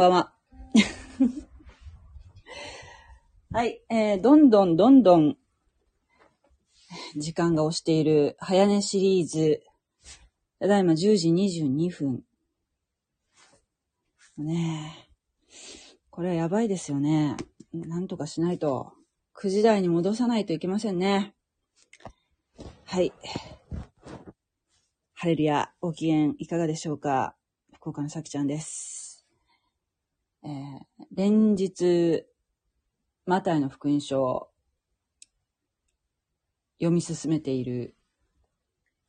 [0.00, 0.32] ばんは。
[3.52, 5.36] はい、えー、どんどんどんどん、
[7.16, 9.62] 時間が押している早寝シリーズ、
[10.58, 12.24] ただいま10時22分。
[14.38, 15.00] ねえ、
[16.08, 17.36] これはやばいですよね。
[17.74, 18.94] なんとかしないと、
[19.34, 21.34] 9時台に戻さないといけませんね。
[22.84, 23.12] はい。
[25.12, 27.36] ハレルヤ、ご機嫌いかがでしょうか？
[27.74, 28.99] 福岡のさきちゃんです。
[30.42, 32.26] えー、連日、
[33.26, 34.50] マタイの福音書を
[36.78, 37.94] 読み進めている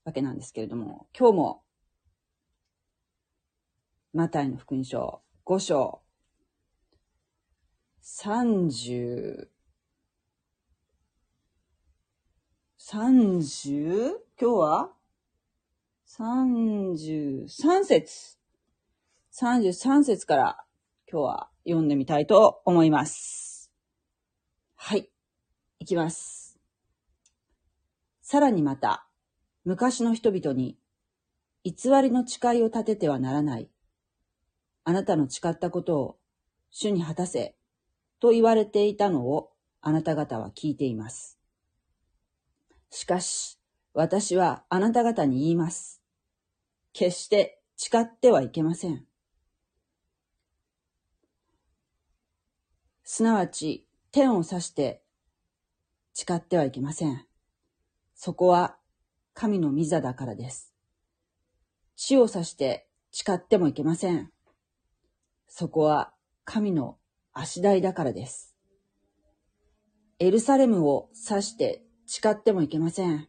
[0.03, 1.63] わけなんですけれども、今日も、
[4.13, 6.01] マタイの福音書5章、
[8.03, 9.47] 30、
[12.77, 14.15] 30?
[14.37, 14.91] 今日は
[16.07, 18.37] ?33 節。
[19.31, 20.65] 33節から
[21.11, 23.69] 今日は読んでみたいと思います。
[24.77, 25.09] はい。
[25.79, 26.57] いきます。
[28.21, 29.05] さらにまた、
[29.65, 30.77] 昔の人々に、
[31.65, 33.69] 偽りの誓いを立ててはならない。
[34.85, 36.17] あなたの誓ったことを
[36.69, 37.57] 主に果たせ、
[38.21, 39.51] と言われていたのを
[39.81, 41.37] あなた方は聞いています。
[42.89, 43.59] しかし、
[43.93, 46.01] 私はあなた方に言います。
[46.93, 49.10] 決して誓ってはいけません。
[53.13, 55.03] すなわち天を指して
[56.13, 57.25] 誓ってはいけません。
[58.15, 58.77] そこは
[59.33, 60.73] 神の御座だからです。
[61.97, 64.31] 地を指して誓ってもいけません。
[65.49, 66.13] そこは
[66.45, 66.99] 神の
[67.33, 68.55] 足台だからです。
[70.19, 73.27] エルサレムを指して誓ってもいけません。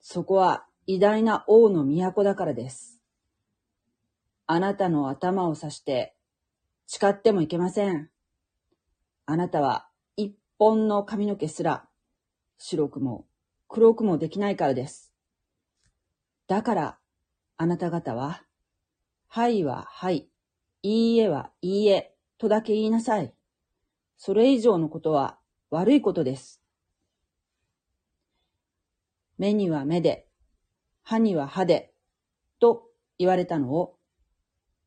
[0.00, 2.98] そこは偉大な王の都だからです。
[4.48, 6.16] あなたの頭を指して
[6.88, 8.10] 誓ってもいけません。
[9.30, 11.86] あなたは一本の髪の毛すら
[12.56, 13.26] 白くも
[13.68, 15.12] 黒くもできないからです。
[16.46, 16.98] だから、
[17.58, 18.42] あなた方は、
[19.26, 20.30] はいははい、
[20.82, 23.34] いいえはいいえ、とだけ言いなさい。
[24.16, 25.38] それ以上のことは
[25.68, 26.62] 悪いことです。
[29.36, 30.26] 目には目で、
[31.02, 31.92] 歯には歯で、
[32.60, 32.84] と
[33.18, 33.98] 言われたのを、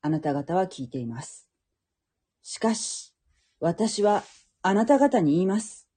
[0.01, 1.47] あなた方は聞いています。
[2.41, 3.10] しかし、
[3.63, 4.23] 私は
[4.63, 5.87] あなた方に言います。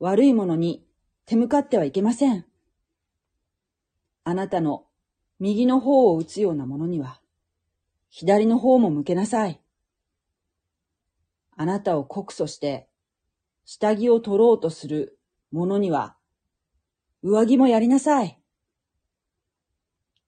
[0.00, 0.84] 悪いものに
[1.26, 2.44] 手向かってはいけません。
[4.24, 4.86] あなたの
[5.38, 7.20] 右の方を打つようなものには、
[8.10, 9.60] 左の方も向けなさい。
[11.56, 12.88] あなたを告訴して、
[13.64, 15.20] 下着を取ろうとする
[15.52, 16.16] 者には、
[17.22, 18.40] 上着もやりなさい。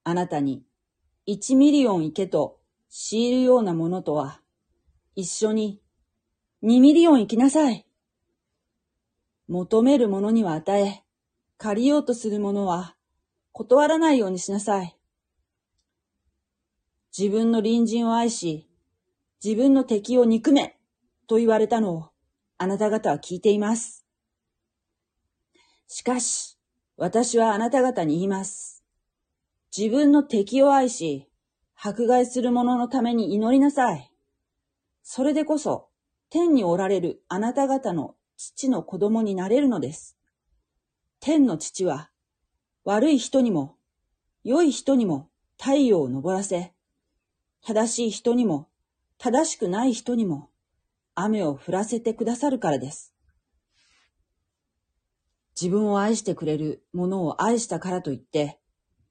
[0.04, 0.62] あなたに
[1.26, 2.60] 一ミリオン行けと
[2.91, 4.41] 強いるようなものとは、
[5.20, 5.82] 一緒に
[6.62, 7.84] 2ミリオン行きなさい。
[9.48, 11.02] 求める者には与え、
[11.56, 12.94] 借りようとする者は
[13.50, 14.96] 断らないようにしなさい。
[17.18, 18.68] 自分の隣人を愛し、
[19.42, 20.78] 自分の敵を憎め
[21.26, 22.10] と言われたのを
[22.56, 24.06] あなた方は聞いています。
[25.88, 26.56] しかし、
[26.96, 28.84] 私はあなた方に言います。
[29.76, 31.26] 自分の敵を愛し、
[31.74, 34.07] 迫害する者のために祈りなさい。
[35.10, 35.88] それでこそ、
[36.28, 40.19] 天におられるあなた方の父の子供になれるのです。
[41.19, 42.10] 天の父は、
[42.84, 43.76] 悪い人にも、
[44.44, 46.74] 良い人にも太陽を昇らせ、
[47.62, 48.68] 正しい人にも、
[49.16, 50.50] 正しくない人にも、
[51.14, 53.14] 雨を降らせてくださるからです。
[55.58, 58.60] 自分を愛してくれる者を愛したからといって、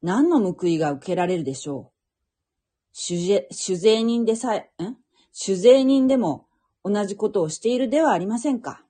[0.03, 2.94] 何の報いが受けられるでしょう。
[2.94, 5.06] 主税人でさえ、ん？
[5.39, 6.48] 酒税人でも
[6.84, 8.84] 同じことをしているではありませんか。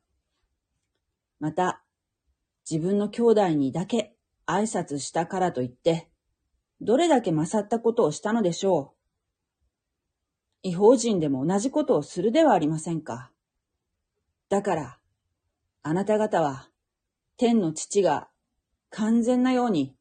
[1.42, 1.84] また、
[2.70, 4.16] 自分の兄弟にだけ
[4.46, 6.08] 挨拶したからといって、
[6.80, 8.94] どれだけ勝ったことをしたのでしょ
[10.64, 10.70] う。
[10.70, 13.30] 違法人でも同じことをするではありませんか。
[14.48, 15.00] だから、
[15.84, 16.70] あなた方は、
[17.36, 18.30] 天の父が
[18.90, 19.98] 完全なように、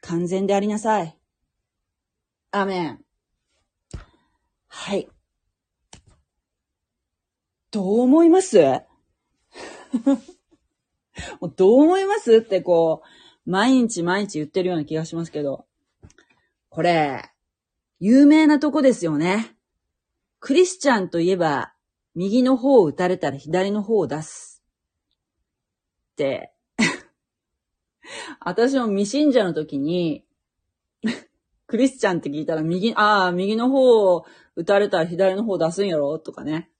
[0.00, 1.16] 完全でありなさい。
[2.50, 3.04] アメン。
[4.66, 5.13] はい。
[7.74, 8.56] どう思います？
[11.56, 13.02] どう思いますってこ
[13.46, 15.66] う、毎日毎日言ってるような気がしますけど。
[16.68, 17.32] これ、
[17.98, 19.56] 有名なとこですよね。
[20.38, 21.74] クリスチャンといえば、
[22.14, 24.62] 右の方を打たれたら左の方を出す。
[26.12, 26.52] って、
[28.38, 30.24] 私も未信者の時に
[31.66, 36.20] クリスチャンって聞いたら右、ああ、右の方を打たれたら左の方出すんやろ？
[36.20, 36.70] とかね。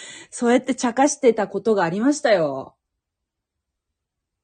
[0.30, 2.76] そうやって茶化してたことがありましたよ。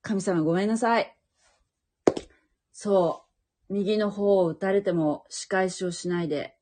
[0.03, 1.17] 神様ごめんなさい。
[2.73, 3.25] そ
[3.71, 3.73] う。
[3.73, 6.56] 右の方を打たれても仕返しをしないで。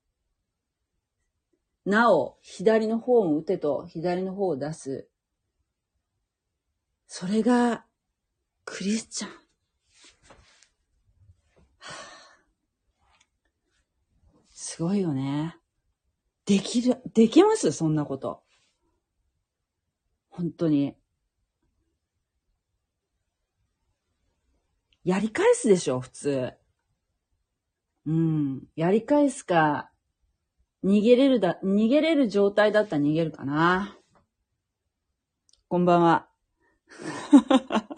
[1.85, 5.09] なお、左の方も打てと左の方を出す。
[7.07, 7.87] それが、
[8.65, 9.31] クリスチャン。
[14.51, 15.57] すごいよね。
[16.45, 17.71] できる、できます？
[17.71, 18.46] そんなこと。
[20.37, 20.95] 本当に。
[25.03, 26.53] やり返すでしょ、普通。
[28.05, 28.65] うん。
[28.77, 29.91] やり返すか、
[30.85, 33.97] 逃げれるだ、逃げれる状態だったら逃げるかな。
[35.69, 36.29] こんばんは。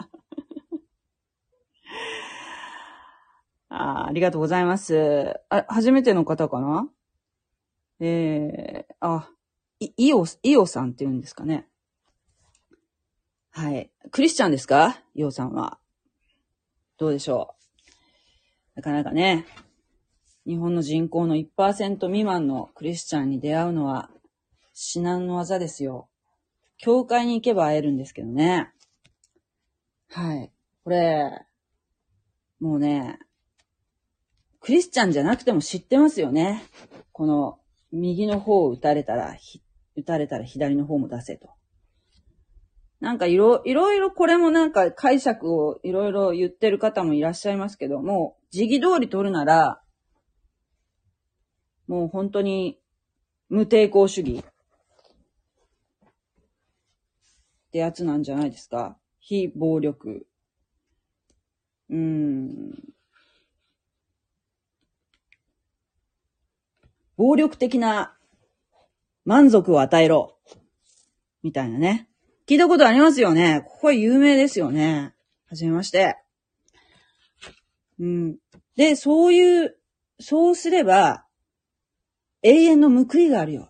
[3.67, 5.41] あありがとうございます。
[5.49, 6.89] あ、初めての方かな？
[7.99, 9.29] えー、あ、
[9.81, 11.68] い、イオ、イオさんって言うんですかね。
[13.51, 13.89] はい。
[14.11, 15.01] クリスチャンですか？
[15.15, 15.79] イオさんは。
[16.97, 17.55] どうでしょ
[18.75, 18.79] う？
[18.79, 19.45] なかなかね、
[20.45, 24.09] 日本の人口の1%未満のクリスチャンに出会うのは
[24.73, 26.09] 至難の技ですよ。
[26.77, 28.71] 教会に行けば会えるんですけどね。
[30.09, 30.51] はい。
[30.83, 31.45] これ、
[32.59, 33.19] もうね、
[34.61, 36.63] クリスチャンじゃなくても知ってますよね。
[37.11, 37.59] この、
[37.91, 39.35] 右の方を打たれたら、
[39.95, 41.49] 打たれたら左の方も出せと。
[42.99, 49.81] なんかいろ、いろいろこれもなんか解釈をいろいろ言ってる方もいらっしゃいますけども、時期通り取るなら、
[51.87, 52.77] もう本当に
[53.47, 54.43] 無抵抗主義
[57.69, 58.97] ってやつなんじゃないですか。
[59.19, 60.27] 非暴力。
[61.89, 62.73] うーん。
[67.15, 68.17] 暴力的な
[69.23, 70.37] 満足を与えろ。
[71.43, 72.08] みたいなね。
[72.49, 73.63] 聞いたことありますよね。
[73.67, 75.13] ここは有名ですよね。
[75.45, 76.17] はじめまして。
[77.99, 78.37] うん。
[78.75, 79.77] で、そういう、
[80.19, 81.27] そうすれば、
[82.41, 83.69] 永遠の報いがあるよ。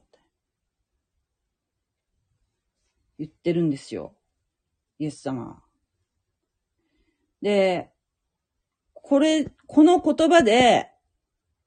[3.18, 4.16] 言ってるんですよ。
[4.98, 5.62] イエス様。
[7.42, 7.90] で、
[8.94, 10.90] これ、この言葉で、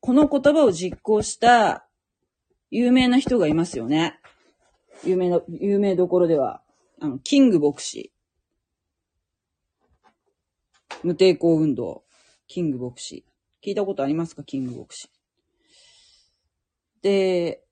[0.01, 1.87] この言葉を実行した
[2.71, 4.19] 有名な人がいますよね。
[5.05, 6.62] 有名な、有名どころでは、
[7.05, 8.13] あの、キング牧師。
[11.03, 12.05] 無抵抗運動。
[12.47, 13.27] キング牧師。
[13.61, 14.45] 聞いたことありますか？
[14.45, 15.11] キング牧師。
[17.03, 17.65] で、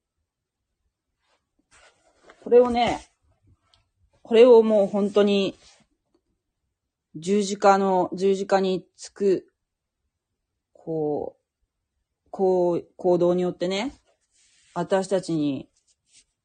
[2.43, 3.07] これをね、
[4.23, 5.55] これをもう本当に、
[7.15, 9.47] 十字架の、十字架につく、
[10.73, 13.95] こう、こう、行動によってね、
[14.75, 15.69] 私たちに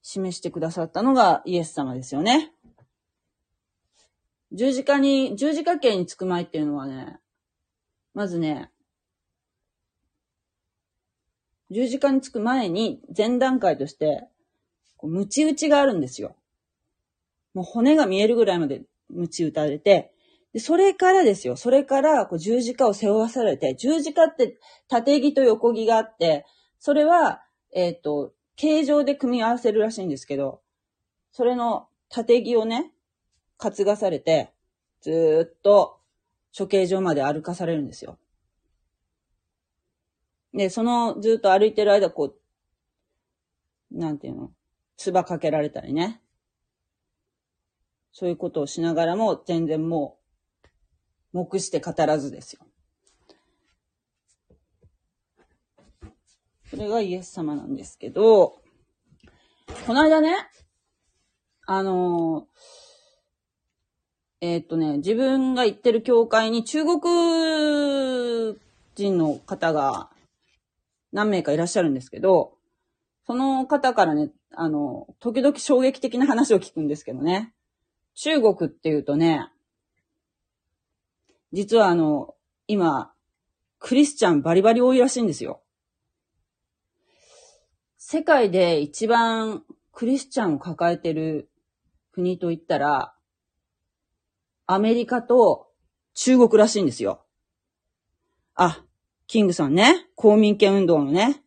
[0.04, 2.52] 示してくださったのがイエス様ですよね。
[4.52, 7.20] 十字架に、十字架形につく前っていうのはね、
[8.14, 8.72] まずね、
[11.72, 14.28] 十字架につく前に前段階として、
[14.98, 16.36] こう、ムチ打ちがあるんですよ。
[17.54, 20.12] もう骨が見えるぐらいまでムチ打たれて、
[20.54, 21.58] で、それからですよ。
[21.58, 26.46] それから、こう、十字架を背負わされて、十字架って縦木と横木があって、
[26.80, 27.42] それは、
[27.74, 30.62] えっ、ー、と、形状で組み合わせるらしいんですけど、
[31.32, 32.94] それの縦木をね、
[33.58, 34.52] 担がされて、
[35.02, 36.00] ずーっと
[36.58, 38.18] 処刑場まで歩かされるんですよ。
[40.54, 42.36] で、そのずっと歩いてる間、こ
[43.92, 44.52] う、なんていうの、
[44.98, 46.22] 唾かけられたりね。
[48.12, 50.18] そういうことをしながらも、全然も
[51.34, 52.66] う、目して語らずですよ。
[56.70, 58.62] それがイエス様なんですけど、
[59.86, 60.34] この間ね、
[61.68, 62.48] あの
[64.42, 68.60] え、っとね、自分が行ってる教会に中国
[68.96, 70.10] 人の方が
[71.12, 72.54] 何名かいらっしゃるんですけど、
[73.26, 77.54] その方からね、あの、時々衝撃的な話を聞くんですけどね。
[78.14, 79.50] 中国っていうとね、
[81.52, 82.36] 実はあの、
[82.68, 83.14] 今、
[83.80, 85.62] クリスチャンバリバリ多いらしいんですよ。
[87.98, 91.50] 世界で一番クリスチャンを抱えてる
[92.12, 93.15] 国といったら、
[94.68, 95.68] アメリカと
[96.14, 97.26] 中国らしいんですよ。
[98.56, 98.84] あ、
[99.28, 100.08] キングさんね。
[100.16, 101.44] 公民権運動のね。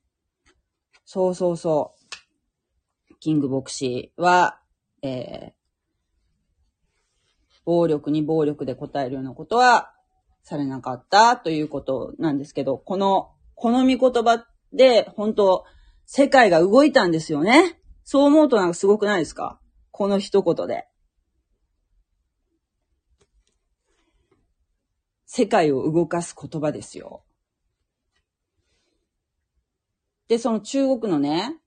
[1.04, 1.94] そうそうそ
[3.10, 3.14] う。
[3.20, 4.60] キング牧師は、
[5.02, 5.52] えー、
[7.64, 9.92] 暴力に暴力で答えるようなことは
[10.42, 15.64] されなかったということなんですけど、この、この見言葉で、本当
[16.06, 17.80] 世界が動いたんですよね。
[18.04, 19.60] そう思うとなんかすごくないですか？
[19.90, 20.87] この一言で。
[25.30, 27.23] 世界を動かす言葉ですよ。
[30.26, 31.58] で、その中国のね、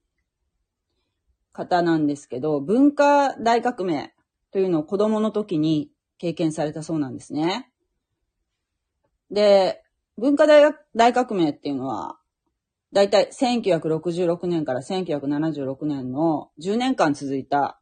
[1.53, 4.13] 方なんですけど、文化大革命
[4.51, 7.71] というのを子供の時に経験されたそうなんですね。
[9.29, 9.83] で、
[10.17, 12.17] 文化大大革命っていうのは、
[12.91, 17.79] だいたい1966年から1976年の10年間続いた、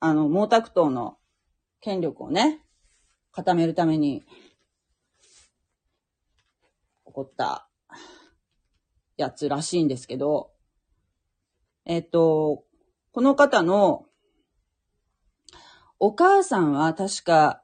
[0.00, 1.16] あの、毛沢東の
[1.80, 2.60] 権力をね、
[3.30, 4.24] 固めるために、
[7.12, 7.68] 起こった
[9.18, 10.50] やつらしいんですけど、
[11.84, 12.64] えっと、
[13.12, 14.06] この方の
[15.98, 17.62] お母さんは確か、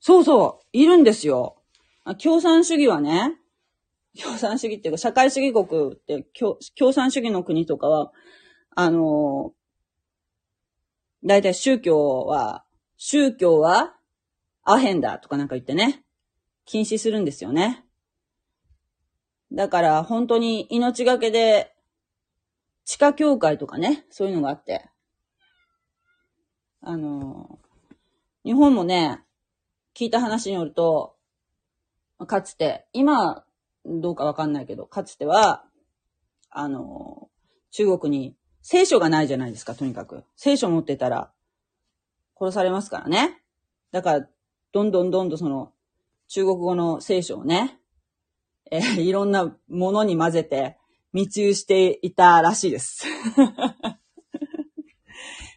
[0.00, 1.62] そうそう、いるんですよ。
[2.20, 3.36] 共産主義はね、
[4.20, 8.12] 共産主義っていうか、社会主義国って共、共産主義の国とかは、
[8.74, 9.52] あの、
[11.22, 12.64] だいたい宗教は、
[12.96, 13.94] 宗教は
[14.64, 16.04] アヘンだとかなんか言ってね、
[16.64, 17.84] 禁止するんですよね。
[19.52, 21.74] だから本当に命がけで
[22.84, 24.88] 地下教会とかね、そういうのがあって。
[26.80, 27.58] あの、
[28.44, 29.22] 日本もね、
[29.94, 31.16] 聞いた話によると、
[32.26, 33.44] かつて、今、
[33.84, 35.64] どうかわかんないけど、かつては、
[36.50, 37.28] あの、
[37.70, 40.24] 中国に聖書がないじゃないですか、とにかく。
[40.36, 41.32] 聖書持ってたら、
[42.38, 43.42] 殺されますからね。
[43.92, 44.28] だから、
[44.72, 45.72] どんどんどんどんその、
[46.28, 47.78] 中国語の聖書をね、
[48.70, 50.78] えー、いろんなものに混ぜて
[51.12, 53.06] 密輸していたらしいです。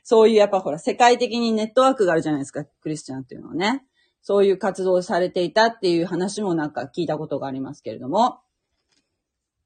[0.04, 3.86] そういうやっぱほら、世界的にネットワークがあるじゃないですか、クリスチャンっていうのはね。
[4.22, 8.40] そういう活動をされていたっていう話もなんか聞いたことがありますけれども。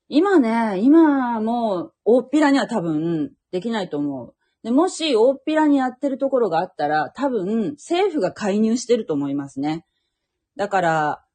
[0.09, 4.33] 今ね、今もう大っぴらには多分できないと思う。
[4.63, 9.85] でもし大っぴらにやってるところがあったら、多分政府が介入してると思いますね。
[10.57, 11.25] だから、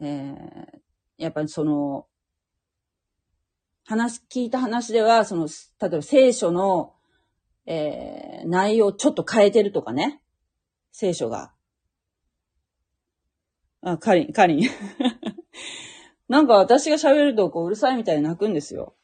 [0.00, 0.78] えー、
[1.16, 2.06] やっぱりその、
[3.84, 5.48] 話、聞いた話では、その、
[5.80, 6.94] 例えば聖書の、
[7.64, 10.20] えー、内容をちょっと変えてるとかね。
[10.92, 11.52] 聖書が。
[13.80, 14.68] あ、カリン、カリン。
[16.28, 18.94] なんか私が喋るとこううるさいみたいに泣くんですよ。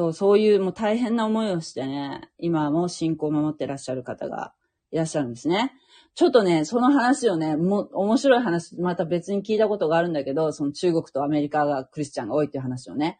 [0.00, 4.54] そう、そういうもう大変な思いをしてね、今も信仰を守ってらっしゃる方が
[4.90, 5.74] いらっしゃるんですね。
[6.14, 13.18] ちょっとね、その話をね、も、面白い話、また別に聞いたことがあるんだけど、その中国とアメリカがクリスチャンが多いっていう話をね。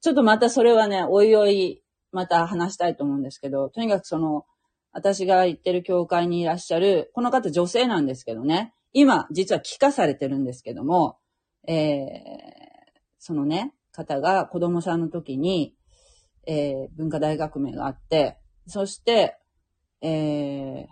[0.00, 4.46] ちょっとまたそれはね、おいおい、また話したいと思うんですけど、とにかくその、
[4.90, 11.18] 私が行ってる教会にいらっしゃる、この方女性なんですけどね、今、実は帰化されてるんですけども、
[11.68, 12.10] えー、
[13.20, 15.76] そのね、方が子供さんの時に、
[16.50, 19.38] えー、文化大革命があって、そして、
[20.02, 20.86] えー、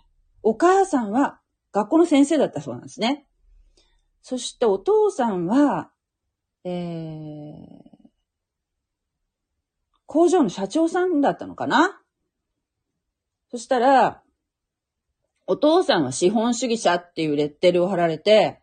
[0.44, 1.40] お母さんは
[1.72, 3.26] 学校の先生だったそうなんですね。
[4.22, 5.90] そしてお父さんは、
[6.62, 7.52] えー、
[10.06, 12.00] 工場の社長さんだったのかな
[13.50, 14.22] そしたら、
[15.48, 18.60] お父さんは資本主義者っていうレッテルを貼られて、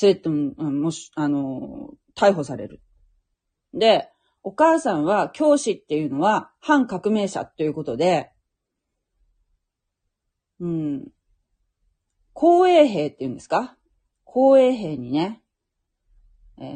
[0.00, 2.80] 連れてもし、あの、逮捕される。
[3.74, 4.08] で、
[4.48, 8.30] お母さんは教師っていうのは反革命者ということで、
[10.60, 11.08] うん。
[12.32, 13.76] 公衛兵って言うんですか？
[14.22, 15.42] 公衛兵にね、
[16.58, 16.68] えー、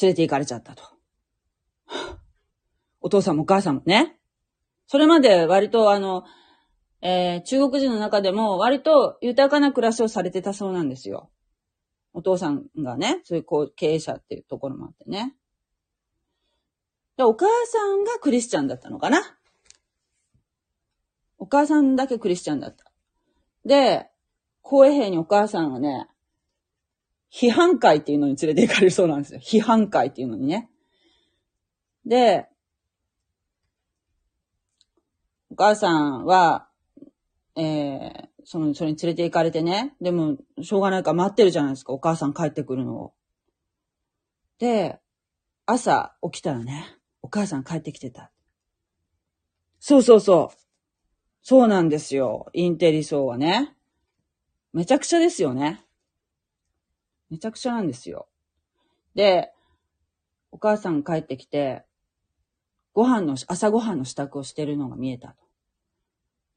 [0.00, 0.82] 連れて行かれちゃったと。
[3.02, 4.18] お父さんもお母さんもね。
[4.86, 6.24] それまで割とあの、
[7.02, 11.30] えー、中国人の中でも割と豊かな暮らしをされてたそうなんですよ。
[12.16, 15.34] お父さんがね、そういうこう経営者っていうところもあってね。
[17.18, 19.20] で、お母さんがクリスチャンだったのかな
[21.36, 22.90] お母さんだけクリスチャンだった。
[23.66, 24.06] で、
[24.62, 26.08] 公衛兵にお母さんはね、
[27.30, 29.40] 批判会っていうのに連れて行かれるそうなんですよ。
[29.40, 30.70] 批判会っていうのにね。
[32.06, 32.46] で、
[35.50, 36.66] お母さんは、
[37.56, 39.96] えー、その、それに連れて行かれてね。
[40.00, 41.92] でも、しょうがないから待ってるじゃないですか。
[41.92, 43.12] お母さん帰ってくるのを。
[44.60, 45.00] で、
[45.66, 48.30] 朝起きたらね、お母さん帰ってきてた。
[49.80, 50.56] そうそうそう。
[51.42, 52.48] そうなんですよ。
[52.52, 53.74] インテリ層はね。
[54.72, 55.84] めちゃくちゃですよね。
[57.28, 58.28] めちゃくちゃなんですよ。
[59.16, 59.52] で、
[60.52, 61.84] お母さん帰ってきて、
[62.92, 65.34] ご飯の、朝ご飯の支度をしてるのが見えた。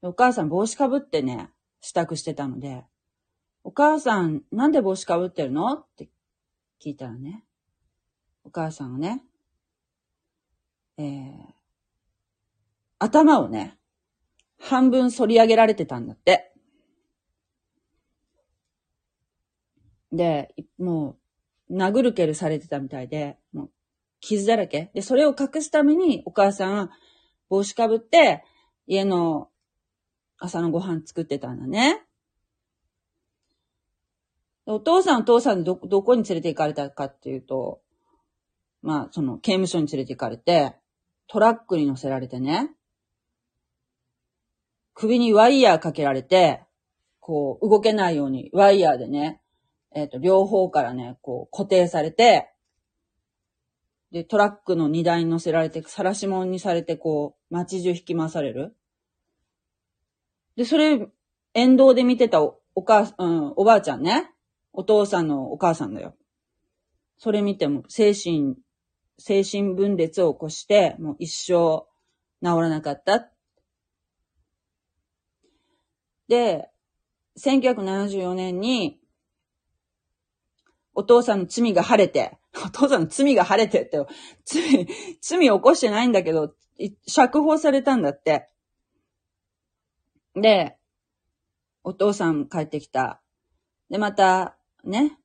[0.02, 2.84] お母さん帽子かぶってね、支度してたので、
[3.62, 5.72] お母さん、なんで帽子かぶってるの？
[5.74, 6.08] って
[6.82, 7.44] 聞いたらね、
[8.44, 9.22] お母さんがね、
[10.96, 11.54] えー、
[12.98, 13.78] 頭をね、
[14.58, 16.52] 半分反り上げられてたんだって。
[20.12, 21.16] で、も
[21.68, 23.70] う、殴る蹴るされてたみたいで、もう、
[24.20, 24.90] 傷だらけ。
[24.92, 26.90] で、それを隠すために、お母さんは
[27.48, 28.42] 帽子かぶって、
[28.86, 29.49] 家の
[30.40, 32.02] 朝のご飯作ってたんだね。
[34.66, 37.80] お父さんお父さんど、どこに連れて行かれたかっていうと、
[38.82, 40.74] まあ、その刑務所に連れて行かれて、
[41.26, 42.70] トラックに乗せられてね、
[44.94, 46.62] 首にワイヤーかけられて、
[47.20, 49.40] こう、動けないように、ワイヤーでね、
[49.94, 52.50] えっ、ー、と、両方からね、こう、固定されて、
[54.12, 58.74] で、トラックの荷台に乗せられて、晒し物にされて、こう、街中引き回される。
[60.56, 61.08] で、それ、
[61.54, 64.30] 沿道で見てたお、お母、うん、おばあちゃんね。
[64.72, 66.14] お父さんのお母さんだよ。
[67.18, 68.56] それ見ても、精神、
[69.18, 71.86] 精神分裂を起こして、もう一生
[72.42, 73.30] 治らなかった。
[76.28, 76.70] で、
[77.38, 79.00] 1974年に、
[80.94, 83.98] お父さんの罪が晴れて、 お父さんの罪が晴れてって、
[84.44, 84.86] 罪、
[85.20, 86.54] 罪を起こしてないんだけど、
[87.06, 88.49] 釈放されたんだって。
[90.34, 90.76] で、
[91.82, 93.20] お父さん帰ってきた。
[93.88, 95.18] で、また、ね。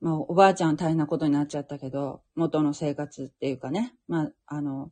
[0.00, 3.94] もうおばあちゃん大変なことになっちゃったけど、元の生活っていうかね。
[4.08, 4.90] まあ、あの、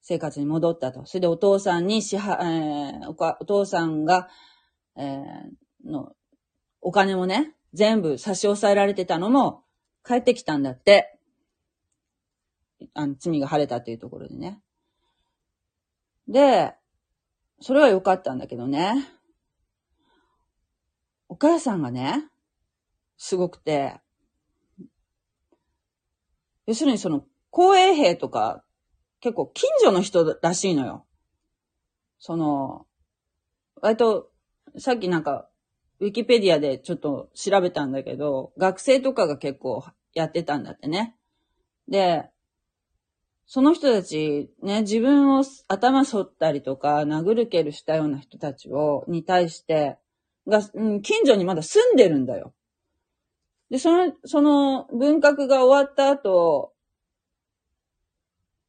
[0.00, 1.06] 生活に戻ったと。
[1.06, 4.28] それでお父さんに支払、えー、おお父さんが、
[4.96, 6.12] えー、の、
[6.80, 9.64] お金もね、全部差し押さえられてたのも
[10.06, 11.18] 帰ってきたんだって。
[12.92, 14.60] あの、罪が晴れたっていうところでね。
[16.28, 16.74] で、
[17.60, 18.94] それは良かったんだけどね。
[21.28, 22.24] お母さんがね、
[23.16, 24.00] すごくて、
[26.66, 28.64] 要するにその、公営兵とか、
[29.20, 31.06] 結構近所の人らしいのよ。
[32.18, 32.86] その、
[33.80, 34.30] 割と、
[34.78, 35.48] さっきなんか、
[36.00, 41.16] ウィキペディアでちょっと調べたんだけど、学生とかが結構やってたんだってね。
[41.88, 42.30] で、
[43.46, 49.98] その人たち、ね、自分を頭反ったりとか、殴る蹴るしたような人たちを、に対して、
[50.46, 52.54] が、うん、近所にまだ住んでるんだよ。
[53.70, 56.72] で、その、その文革が終わった後、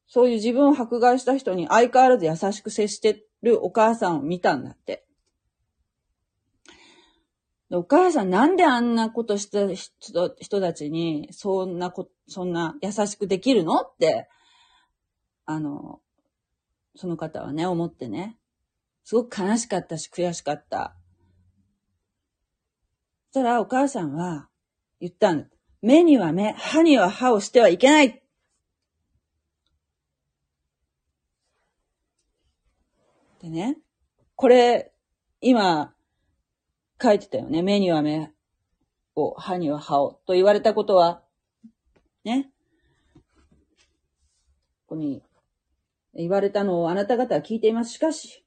[0.06, 5.04] そういう自分を迫害した人に相変わらず優しく接してるお母さんを見たんだって。
[7.70, 14.28] お母さんなんであんなことした人人たちに、そんなこ、そんな優しくできるのって、
[15.46, 16.00] あの、
[16.96, 18.36] その方はね、思ってね。
[19.04, 20.96] すごく悲しかったし、悔しかった。
[23.30, 24.48] そしたらお母さんは
[25.00, 25.46] 言ったんだ。
[25.82, 28.22] 目には目、歯には歯をしてはいけない
[33.40, 33.78] でね、
[34.34, 34.92] これ、
[35.40, 35.94] 今、
[37.00, 37.62] 書いてたよね。
[37.62, 38.32] 目には目
[39.14, 40.20] を、歯には歯を。
[40.26, 41.22] と言われたことは、
[42.24, 42.50] ね。
[44.88, 45.22] ここに
[46.16, 47.92] 言われたのをあなた方は聞いています。
[47.92, 48.44] しかし、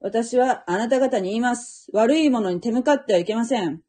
[0.00, 1.88] 私はあなた方に言います。
[1.92, 3.80] 悪いものに手向かってはいけません。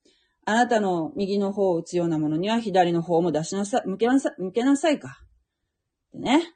[0.46, 5.20] あなたの右の方を打つようなものには左の方も出しなさ、向けなさい、向けなさいか。
[6.14, 6.54] でね。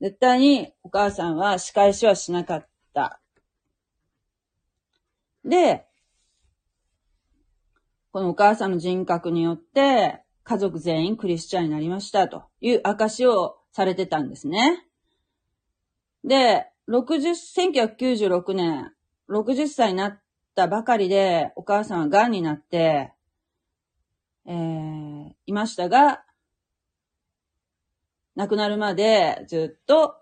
[0.00, 3.20] 絶対にお母さんは仕返しはしなかった。
[5.44, 5.86] で、
[8.10, 14.86] このお母さんの人格によって、家族全員クリスチャンになりましたという証をされてたんですね。
[16.24, 17.30] で、60、
[17.96, 18.92] 1996年、
[19.28, 20.20] 60歳になっ
[20.54, 23.12] たばかりで、お母さんは癌になって、
[24.46, 26.24] えー、いましたが、
[28.34, 30.16] 亡くなるまでずっと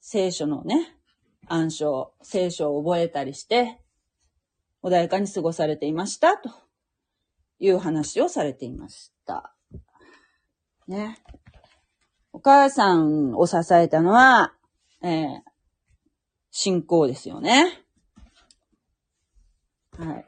[0.00, 0.96] 聖書のね、
[1.46, 3.80] 暗唱、聖書を覚えたりして、
[4.82, 6.50] 穏やかに過ごされていました、と
[7.58, 9.54] いう話をされていました。
[10.88, 11.18] ね。
[12.32, 14.55] お母さんを支えたのは、
[15.06, 15.40] えー、
[16.50, 17.80] 信仰ですよね。
[19.96, 20.26] はい。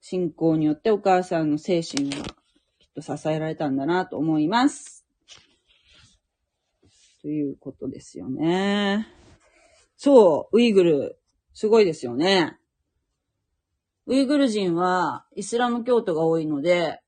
[0.00, 2.24] 信仰によってお母さんの精神は
[2.78, 5.04] きっと支えられたんだなと思います。
[7.20, 9.06] ということですよね。
[9.98, 11.18] そう、ウイグル、
[11.52, 12.58] すごいですよね。
[14.06, 17.02] ウイグル人はイスラム教徒が多いので、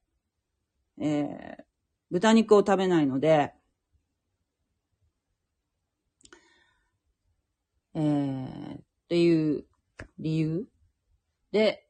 [1.01, 1.63] えー、
[2.11, 3.55] 豚肉を食べないので、
[7.95, 9.65] えー、っていう
[10.19, 10.67] 理由
[11.53, 11.87] で、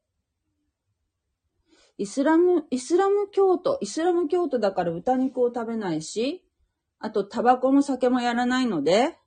[1.98, 6.42] イスラム、イスラム教徒、イスラム教徒だから豚肉を食べないし、
[6.98, 9.18] あとタバコも酒もやらないので、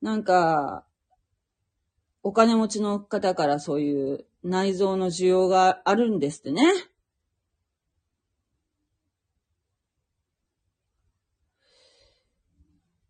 [0.00, 0.86] なんか、
[2.22, 6.62] お金持ちの方からそういう内臓の需要があるんですってね。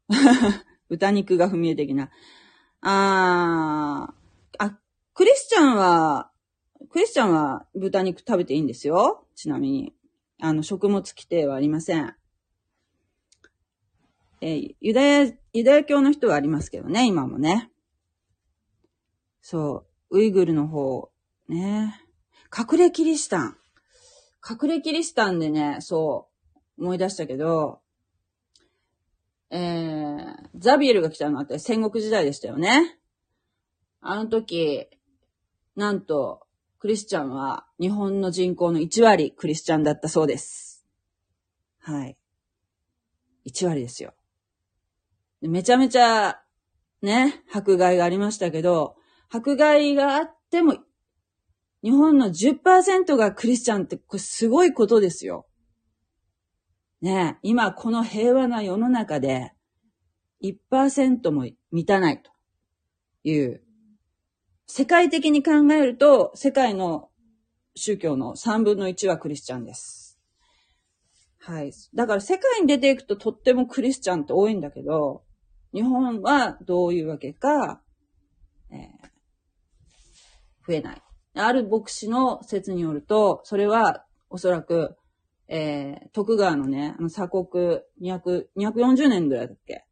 [0.88, 2.10] 豚肉が踏み絵的な。
[2.80, 4.78] あー、あ、
[5.14, 6.30] クリスチャンは、
[6.90, 9.26] クリスチャンは豚肉食べていいんですよ。
[9.34, 9.94] ちなみに。
[10.40, 12.14] あの、食物規定はありません。
[14.40, 17.70] えー、ユダヤ、ユダヤ教の人はありますけどね、今もね。
[19.40, 21.10] そう、ウイグルの方、
[21.48, 22.00] ね。
[22.56, 23.56] 隠れキリシタン。
[24.48, 26.28] 隠れキリシタンでね、そ
[26.78, 27.80] う、思い出したけど、
[29.50, 32.98] えー、ザビエルが来たのって戦国時代でしたよね。
[34.00, 34.86] あの時、
[35.76, 36.46] なんと、
[36.78, 40.86] クリスチャンは日本の人口の1割クリスチャンだったそうです。
[41.80, 42.16] はい。
[43.46, 44.14] 1割ですよ。
[45.40, 46.40] めちゃめちゃ、
[47.02, 48.96] ね、迫害がありましたけど、
[49.30, 50.76] 迫害があっても、
[51.82, 55.46] 日本の10%がクリスチャンって、これすごいことですよ。
[57.06, 59.52] ね今この平和な世の中で、
[60.42, 62.30] 1%も満たないと
[63.22, 63.62] いう、
[64.66, 67.08] 世界的に考えると、世界の
[67.76, 70.18] 宗教の3分の1はクリスチャンです。
[71.38, 71.72] はい。
[71.94, 75.22] だから世界に出ていくととってもクリスチャンって多いんだけど、
[75.72, 77.80] 日本はどういうわけか、
[78.70, 78.78] えー、
[80.66, 81.02] 増えない。
[81.34, 84.96] ある牧師の説によると、それはおそらく、
[85.48, 89.84] えー、徳川のね、あの鎖国200、240年ぐらいだっけ？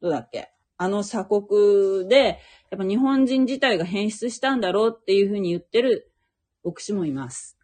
[0.00, 0.50] どうだっけ？
[0.76, 2.40] あの鎖国で、
[2.70, 6.10] やっぱ日本人自体が変質したんだろうっていうふうに言ってる
[6.64, 7.58] 牧師もいます。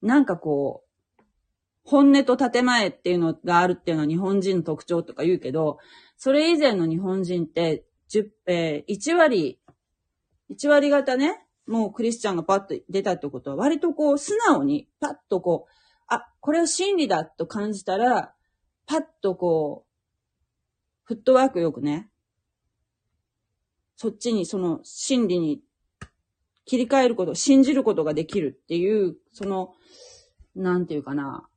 [0.00, 1.22] なんかこう、
[1.84, 5.78] 本音と建前っていうのがあるっていうのは日本人の特徴とか言うけど、
[6.16, 9.60] それ以前の日本人って、10えー、1割、
[10.50, 18.34] 1割方ね、もうクリスチャンがパッと出たってことは、割とこう、素直に、パッとこう、あ、これは真理だと感じたら、
[18.86, 19.92] パッとこう、
[21.04, 22.10] フットワークよくね、
[23.96, 25.62] そっちに、その、真理に
[26.64, 29.74] 切り替えること、信じることができるっていう、その、
[30.54, 31.48] なんていうかな、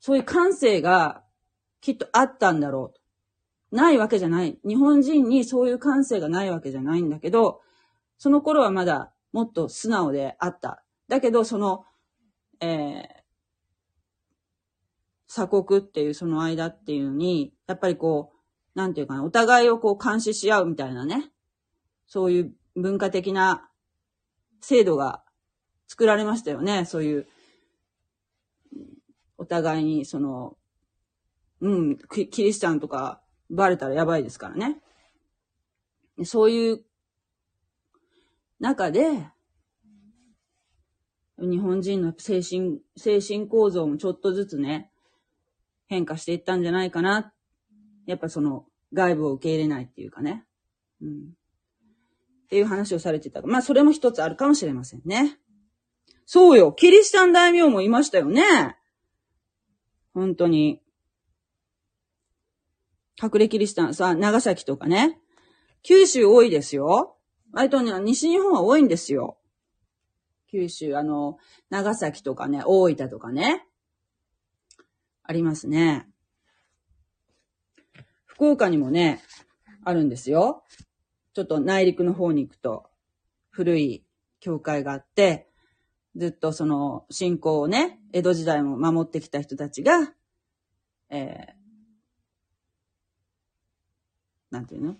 [0.00, 1.22] そういう感性が
[1.80, 2.92] きっとあったんだろ
[3.70, 3.76] う。
[3.76, 4.58] ないわけじゃない。
[4.66, 7.60] 日本人にそういう感性がないわけじゃないんだけど、
[8.18, 10.84] その頃はまだもっと素直であった。
[11.08, 11.84] だけど、その、
[12.60, 13.21] えー、
[15.32, 18.32] 鎖国っていうその間っていうのに、やっぱりこ
[18.74, 21.32] う、なんていうかな、お互いをこう監視し合うみたいなね。
[22.06, 23.70] そういう文化的な
[24.60, 25.24] 制度が
[25.88, 26.84] 作られましたよね。
[26.84, 27.26] そういう、
[29.38, 30.58] お互いに、その、
[31.62, 34.82] うん、キリシタンとかバレたらやばいですからね。
[36.24, 36.84] そういう
[38.60, 39.28] 中で、
[41.38, 44.91] 日本人の精神、精神構造もちょっとずつね、
[45.86, 47.32] 変化していったんじゃないかな。
[48.06, 50.44] やっぱその外部を受け入れないっていうかね。
[51.00, 51.08] うん。
[51.08, 53.40] っていう話をされてた。
[53.42, 55.38] まあ、それも一つあるかもしれませんね。
[56.26, 56.72] そうよ。
[56.72, 58.76] キリシタン大名もいましたよね。
[60.14, 60.82] 本当に。
[63.22, 65.18] 隠れキリシタン、さ、長崎とかね。
[65.82, 67.16] 九州多いですよ。
[67.52, 69.38] 割とね、西日本は多いんですよ。
[70.50, 71.38] 九州、あの、
[71.70, 73.66] 長崎とかね、大分とかね。
[75.32, 76.06] ありますね。
[78.26, 79.22] 福岡にもね、
[79.82, 80.62] あるんですよ。
[81.32, 82.90] ちょっと内陸の方に行くと、
[83.48, 84.04] 古い
[84.40, 85.48] 教会があって、
[86.16, 90.12] ずっとその信仰をね、江戸時代も守ってきた人たちが、
[91.08, 91.52] えー、
[94.50, 94.96] なんていうの？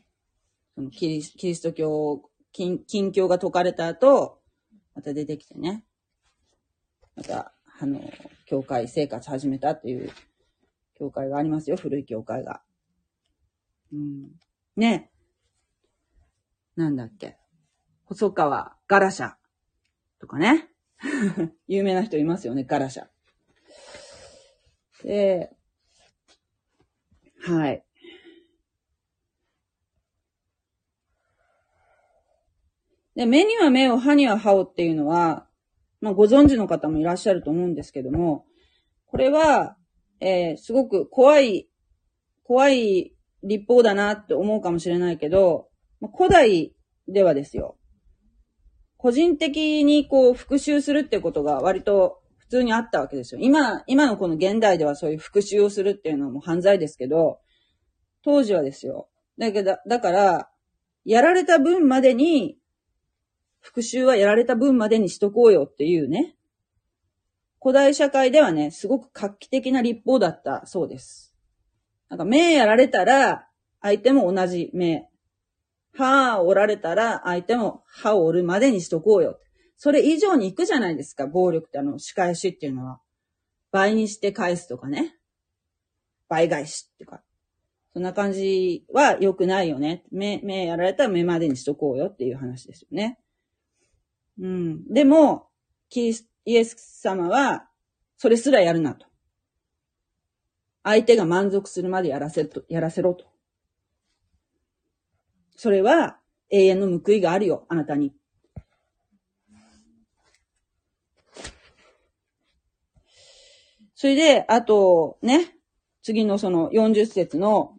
[0.75, 4.40] そのキリキリスト教、近近教が解かれた後、
[4.95, 5.85] また出てきてね、
[7.16, 8.00] また、あの、
[8.46, 10.11] 教会生活始めたっていう
[10.94, 12.62] 教会がありますよ、古い教会が。
[13.92, 14.30] うん。
[14.76, 15.11] ね。
[16.76, 17.37] なんだっけ。
[18.04, 19.35] 細川ガラシャ
[20.20, 20.68] とかね。
[21.66, 23.08] 有名な人いますよね、ガラシャ。
[25.02, 25.54] で、
[27.40, 27.85] はい。
[33.16, 35.46] で、目には目を、歯には歯をっていうのは、
[36.03, 38.45] まあ、ご存知の方もいらっしゃると思うんですけども、
[39.07, 39.77] これは、
[40.21, 41.69] えー、すごく怖い、
[42.43, 45.69] 怖い立法だなって思うかもしれないけど、
[46.17, 46.75] 古代
[47.09, 47.79] ではですよ。
[48.97, 53.41] 個人的にこう復讐するってことが割と普通にあったわけですよ。
[53.41, 57.38] 今、今のこの現代ではそういう復讐をするっていうのはもう犯罪ですけど、
[58.25, 59.09] 当時はですよ。
[59.38, 60.49] だけど、だから、
[61.05, 62.59] やられた分までに、
[63.62, 66.35] 復讐はやられた分までにしとこうよっていうね。
[67.62, 71.33] 古代社会ではね、すごく画期的な立法だったそうです。
[72.09, 73.48] なんか目やられたら、
[73.81, 75.09] 相手も同じ目。
[75.94, 79.38] 歯を折られたら、相手も歯を折るまでにしとこうよ。
[79.77, 83.01] それ以上に行くじゃないですか、暴力ってあの、仕返しっていうのは。
[83.70, 85.16] 倍にして返すとかね。
[86.29, 87.22] 倍返しってか。
[87.92, 90.05] そんな感じは良くないよね。
[90.11, 93.18] 目、目やられたら目までにしとこうよっていう話ですよね。
[94.38, 94.92] うん。
[94.92, 95.49] でも、
[95.88, 97.68] キリス、イエス様は、
[98.16, 99.07] それすらやるなと。
[100.83, 103.27] 相手が満足するまでやらせと、やらせろと。
[105.57, 106.18] それは
[106.51, 108.12] 永遠の報いがあるよ、あなたに。
[113.95, 115.57] それで、あと、ね、
[116.03, 117.77] 次のその40節の、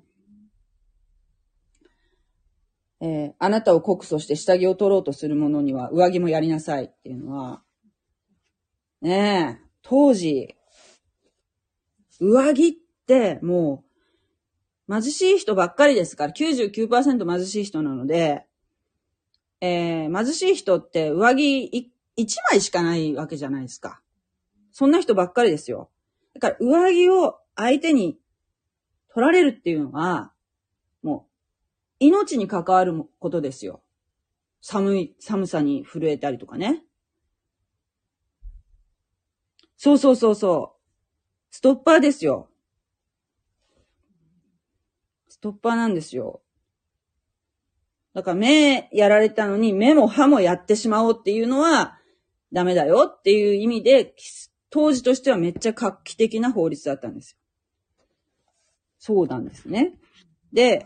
[3.06, 7.62] えー、あなたを告訴して下着を取ろうとする者には上着もやりなさいっていうのは、
[9.02, 10.56] ねえ、当時、
[12.22, 12.72] 上着っ
[13.06, 13.84] ても
[14.88, 18.46] う、貧しい人ばっかりですから、99%貧しい人なので、
[19.60, 24.02] えー、貧しい人って上着1枚しかないわけじゃないですか。
[24.72, 25.90] そんな人ばっかりですよ。
[26.34, 28.18] だから上着を相手に
[29.14, 30.33] 取られるっていうのは、
[32.06, 33.82] 命に関わることですよ。
[34.62, 36.84] 寒い、寒さに震えたりとかね。
[39.78, 40.84] そうそうそうそう。
[41.50, 42.50] ストッパーですよ。
[45.30, 46.42] ストッパーなんですよ。
[48.14, 51.98] だから目やられたのに目も歯もやってしまおうっていうのは
[52.52, 54.14] ダメだよっていう意味で、
[54.70, 57.38] 当時としてはめっちゃ画期的な法律だったんですよ。
[59.00, 59.96] そうなんですね。
[60.52, 60.86] で、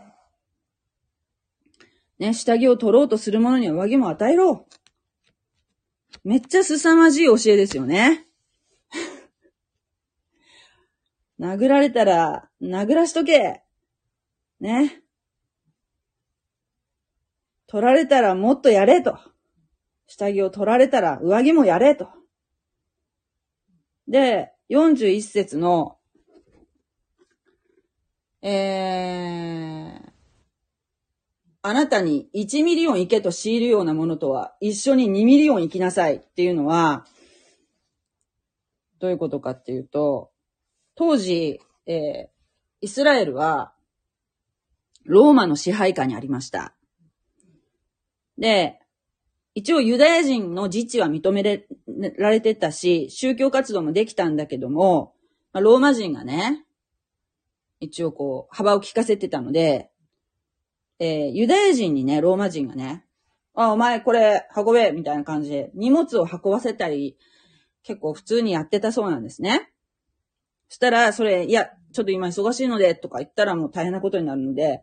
[2.18, 4.66] ね、下着を取ろうとする者には上着も与えろ。
[6.24, 8.26] めっちゃ凄まじい教えですよね。
[11.38, 13.62] 殴られたら、殴らしとけ。
[14.60, 15.02] ね。
[17.66, 19.18] 取られたらもっとやれと。
[20.06, 22.08] 下着を取られたら上着もやれと。
[24.08, 25.98] で、41節の、
[28.40, 29.77] えー、
[31.62, 37.04] あなたに1ミリオン行けと強いるようなものとは一緒に2ミリオン行きなさいっていうのは、
[39.00, 40.30] どういうことかっていうと、
[40.94, 42.28] 当時、えー、
[42.80, 43.72] イスラエルは、
[45.04, 46.74] ローマの支配下にありました。
[48.36, 48.80] で、
[49.54, 51.42] 一応ユダヤ人の自治は認め
[52.16, 55.14] られてたし、宗教活動もできたんだけども、
[55.52, 56.64] まあ、ローマ人がね、
[57.80, 59.90] 一応こう、幅を利かせてたので、
[60.98, 63.04] えー、ユダヤ人にね、ローマ人がね、
[63.54, 67.16] あ、お前これ運べみたいな感じで荷物を運ばせたり、
[67.82, 69.70] 結構普通にやってたそうなんですね。
[70.68, 74.82] そしたら、それ、いや、ちょっと今忙しいので、とか言ったらもう大変なことになるので、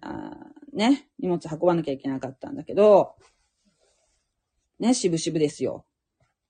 [0.00, 0.32] あ
[0.72, 3.16] ね、荷物運ばなきゃいけなかったんだけど、
[4.78, 5.84] ね、しぶしぶですよ。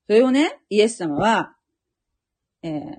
[0.07, 1.55] それをね、イエス様は、
[2.61, 2.97] えー、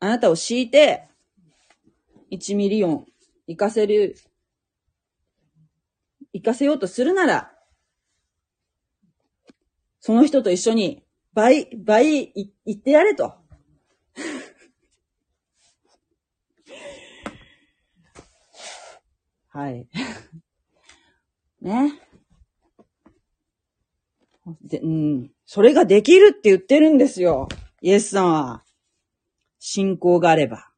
[0.00, 1.08] あなたを強いて、
[2.30, 3.06] 1ミリオン
[3.46, 4.16] 行かせる、
[6.32, 7.50] 行かせようとするなら、
[10.00, 13.34] その人と一緒に倍、倍い行ってやれと。
[19.48, 19.88] はい。
[21.62, 21.98] ね。
[24.62, 25.32] で、うん。
[25.46, 27.48] それができるって言ってるんですよ。
[27.80, 28.64] イエスさんは。
[29.58, 30.73] 信仰があれば。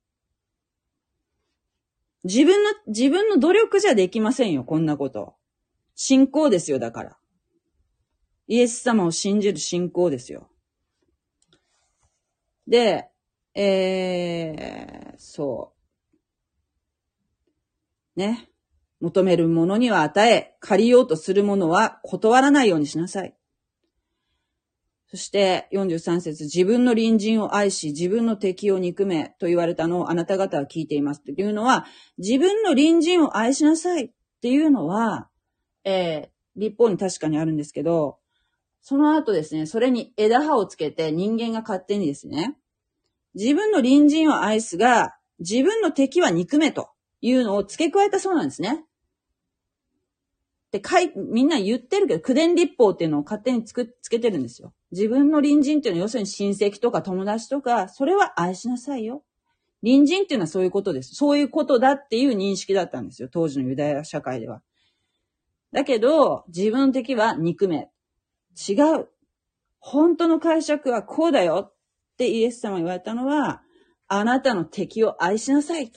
[2.26, 5.34] 自分の、自分の努力じゃできませんよ、こんなこと。
[5.94, 7.16] 信仰ですよ、だから。
[8.48, 10.50] イエス様を信じる信仰ですよ。
[12.66, 13.08] で、
[13.54, 15.72] えー、そ
[18.16, 18.18] う。
[18.18, 18.50] ね。
[19.00, 23.36] 求めるものには与え、借りようとするものは断らないようにしなさい。
[25.08, 31.86] そして43節自分の隣人を愛し、自分の敵を憎めと言われたのをあなた方は聞いていますっていうのは、
[32.18, 34.10] 自分の隣人を愛しなさいっ
[34.42, 35.28] ていうのは、
[35.84, 38.18] えー、立法に確かにあるんですけど、
[38.82, 42.56] その後ですね、それに枝葉をつけて人間が勝手にですね、
[43.34, 46.88] 自分の隣人を愛すが、自分の敵は憎めと
[47.20, 48.85] いうのを付け加えたそうなんですね。
[50.66, 54.72] って書い、みんな言ってるけど、苦伝立法っていうのを勝手につく、つけてるんですよ。
[54.90, 59.22] 自分の隣人っていうのは要するに親戚とか友達とか、それは愛しなさいよ。
[59.82, 61.14] 隣人っていうのはそういうことです。
[61.14, 63.28] そういうことだっていう認識だったんですよ。
[63.30, 64.62] 当時のユダヤ社会では。
[65.72, 67.90] だけど、自分的は憎め。
[68.68, 69.08] 違う。
[69.78, 71.74] 本当の解釈はこうだよっ
[72.16, 73.62] てイエス様言われたのは、
[74.08, 75.92] あなたの敵を愛しなさい。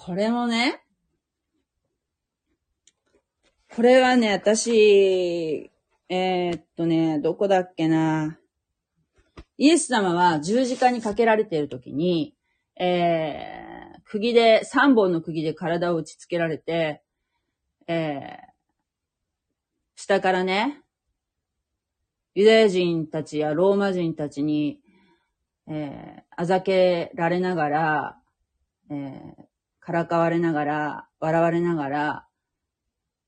[0.00, 0.80] これもね、
[3.74, 5.72] これはね、私、
[6.08, 8.38] えー、っとね、どこだっけな。
[9.58, 12.36] イエス様は十字架にかけられているときに、
[12.78, 17.02] えー、釘で、三本の釘で体を打ち付けられて、
[17.88, 18.50] えー、
[19.96, 20.80] 下からね、
[22.36, 24.80] ユダヤ人たちやローマ人たちに、
[25.66, 28.18] えー、あざけられながら、
[28.90, 29.47] えー、
[29.88, 32.28] からかわれながら、笑われながら、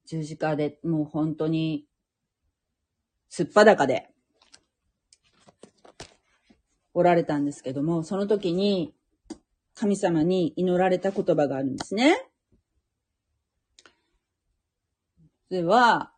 [0.04, 1.86] 十字架でもう本当に、
[3.30, 4.10] すっぱだかで、
[6.92, 8.94] おられたんですけども、その時に、
[9.72, 12.28] 神様に祈られた言葉があるんですね。
[15.48, 16.12] では、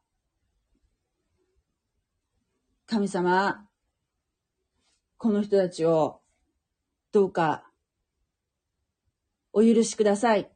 [2.86, 3.68] 神様、
[5.18, 6.20] この人たちを
[7.12, 7.71] どうか
[9.52, 10.50] お許しください。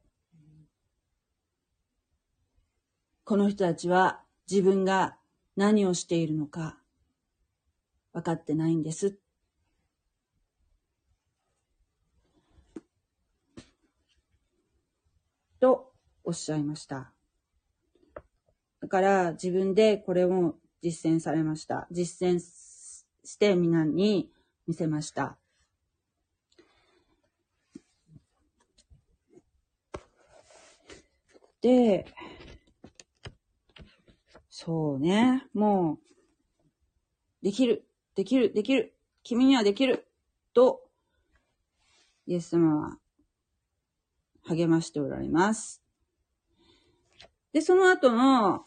[3.24, 5.16] この人たちは自分が
[5.56, 6.78] 何をしているのか
[8.12, 9.18] 分かってないんです。
[15.60, 15.92] と
[16.24, 17.12] おっしゃいました。
[18.80, 21.88] だから自分でこれを実践されました。
[21.90, 24.30] 実践して皆に
[24.66, 25.36] 見せました。
[34.48, 40.08] そうね、もう、できる、できる、できる、君にはできる、
[40.54, 40.80] と、
[42.26, 42.98] イエス様は
[44.44, 45.82] 励ましておられます。
[47.52, 48.64] で、その後の、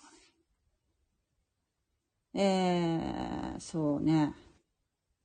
[2.33, 4.33] えー、そうね、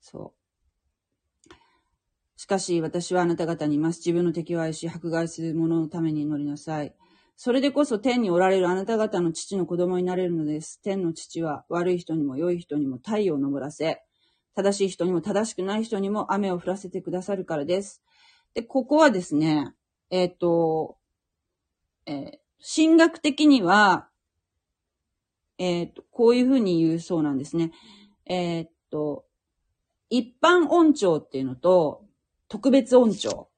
[0.00, 1.52] そう。
[2.36, 3.98] しかし私はあなた方にいます。
[3.98, 6.94] 自分の敵を愛し、迫害する者のために祈りなさい。
[7.36, 10.80] それでこそ天におられるあなた方の父の子供になれるのです。
[10.82, 14.02] 天の父は悪い人にも良い人にも太陽を昇らせ、
[14.54, 18.02] 正しい人にも正しくない人にも雨を降らせてくださるからです。
[18.54, 19.74] で、ここはですね、
[20.10, 20.96] えっ、ー、と、
[22.06, 24.08] えー、神学的には、
[25.58, 27.72] えっ、ー、と、こういうふうに言うそうなんですね。
[28.26, 29.24] えっと、
[30.08, 32.04] 一般音調っていうのと、
[32.48, 33.48] 特別音調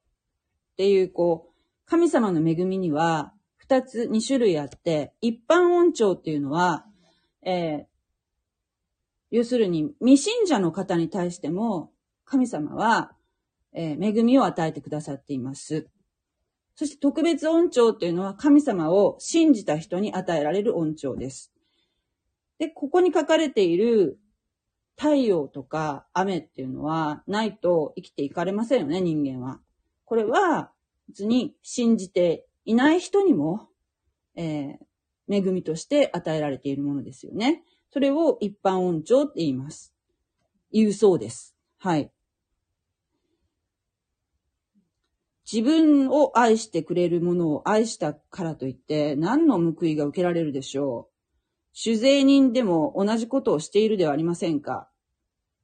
[0.73, 1.53] っていう、こう、
[1.85, 3.33] 神様の恵みには、
[3.69, 6.85] 二つ、二種類あって、一般音調っていうのは、
[7.41, 7.85] えー、
[9.29, 11.91] 要するに未信者の方に対しても、
[12.23, 13.11] 神様は、
[13.73, 15.89] えー、恵みを与えてくださっています。
[16.75, 21.51] そして特別音調っていうのは神様を信じた人に与えられる音調です。
[22.59, 24.17] で、ここに書かれている
[24.95, 29.59] 太陽とか雨っていうのはないと生きていかれませんよね、人間は。
[30.05, 30.71] これは
[31.09, 33.69] 別に信じていない人にも、
[34.35, 37.63] えー、恵みとして与えられているものですよね。
[37.91, 39.95] それを一般音調って言います。
[40.73, 41.55] 言うそうです。
[41.77, 42.11] はい。
[45.49, 51.13] 自分を愛してくれるものを愛したからといって何の報いが受けられるでしょう。
[51.73, 54.89] 酒税人でも同じことをしているではありませんか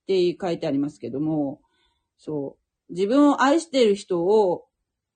[0.04, 1.60] って書いてありますけども、
[2.18, 2.56] そ
[2.90, 2.94] う。
[2.94, 4.64] 自分を愛している人を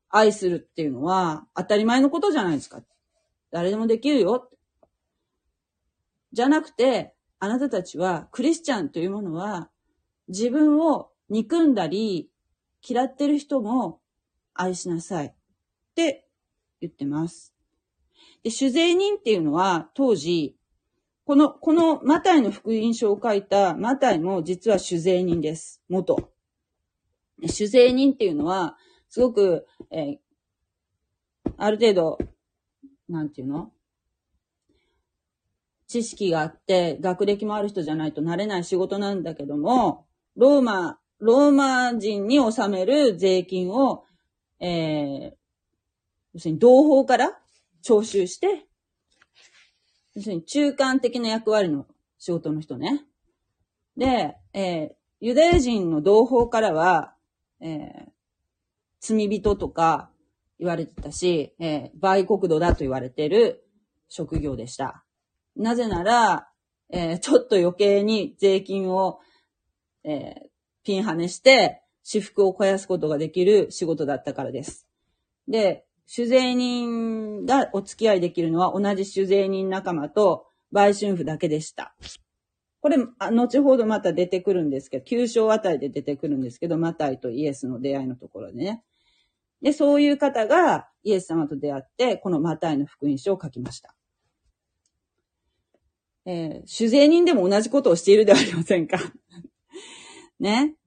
[0.09, 2.81] 愛するっていうのは当たり前のことじゃないですか。
[3.51, 4.49] 誰でもできるよ。
[6.33, 9.69] じゃなくて、あなたたちはクリスチャンというものは
[10.27, 12.29] 自分を憎んだり
[12.87, 13.99] 嫌ってる人も
[14.53, 15.33] 愛しなさいっ
[15.95, 16.27] て
[16.81, 17.53] 言ってます。
[18.43, 20.55] で、主税人っていうのは当時、
[21.25, 25.81] この、このマタイの福音書を書いたマタイも実は主税人です。
[25.89, 26.31] 元。
[27.45, 28.77] 主税人っていうのは、
[29.09, 30.17] すごく、えー、
[31.57, 32.17] ある程度、
[33.09, 33.71] なんていうの？
[35.87, 40.05] 知識があって、学歴もある人じゃないとなれない仕事なんだけども、
[40.35, 44.03] ローマ、ローマ人に納める税金を、
[44.59, 45.31] えー、
[46.33, 47.39] 要するに同胞から
[47.81, 48.65] 徴収して、
[50.15, 51.85] 要するに中間的な役割の
[52.19, 53.05] 仕事の人ね。
[53.95, 57.13] で、えー、ユダヤ人の同胞からは、
[57.61, 58.09] えー、
[58.99, 60.11] 罪人とか、
[60.59, 63.63] 言われてたし、えー、売国度だと言われてる
[64.09, 65.03] 職業でした。
[65.55, 66.49] なぜなら、
[66.89, 69.19] えー、ちょっと余計に税金を、
[70.03, 70.47] えー、
[70.83, 74.87] ピンハネして、私服を肥やすことができる仕事だったからです。
[75.47, 81.93] で、酒税人がお付き合いできるのは同じ酒税人仲間と売春婦だけでした。
[82.87, 88.81] これ、後ほどまた出てくるんですけど、九章あたりで出てくるんですけど、マタイとイエスの出会いのところでね。
[89.61, 93.93] で、そういう方がイエス様と出会って、このマタイの福音書を書きました。
[96.25, 98.99] えー、主税人でも同じことをしているではありませんか？
[100.39, 100.77] ね。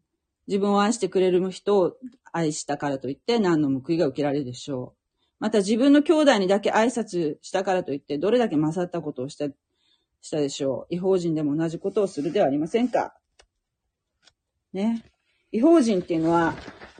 [0.46, 1.96] 自分を愛してくれる人を
[2.32, 5.00] 愛したからといって何の報いが受けられるでしょう。
[5.38, 9.48] また自分の兄弟にだけ挨拶したからといってどれだけ勝ったことをした
[10.20, 10.94] したでしょう。
[10.94, 13.14] 違法人でも同じことをするではありませんか？
[14.72, 15.04] ね。
[15.52, 16.54] 違法人っていうのは、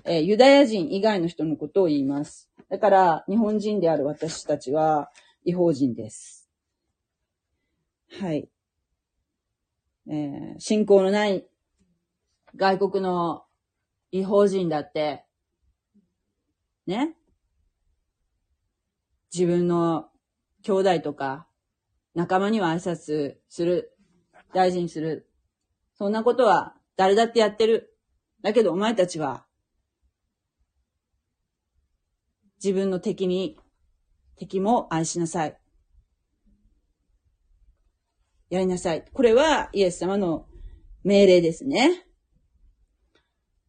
[0.05, 2.51] えー、ユダヤ人以外の人のことを言います。
[2.69, 5.11] だから、日本人である私たちは
[5.45, 6.49] 違法人です。
[8.21, 8.49] はい。
[10.09, 11.47] えー、信仰のない
[12.57, 13.45] 外国の
[14.11, 15.25] 違法人だって、
[16.87, 17.15] ね。
[19.33, 20.09] 自分の
[20.65, 21.47] 兄弟とか
[22.15, 23.97] 仲間には挨拶する。
[24.53, 25.31] 大事にする。
[25.97, 27.97] そんなことは誰だってやってる。
[28.43, 29.47] だけどお前たちは、
[32.63, 33.59] 自分の敵に、
[34.37, 35.59] 敵も愛しなさい。
[38.51, 39.05] やりなさい。
[39.13, 40.47] これはイエス様の
[41.05, 42.07] 命令ですね。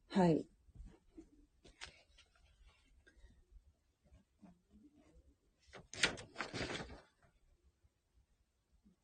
[0.10, 0.46] はい。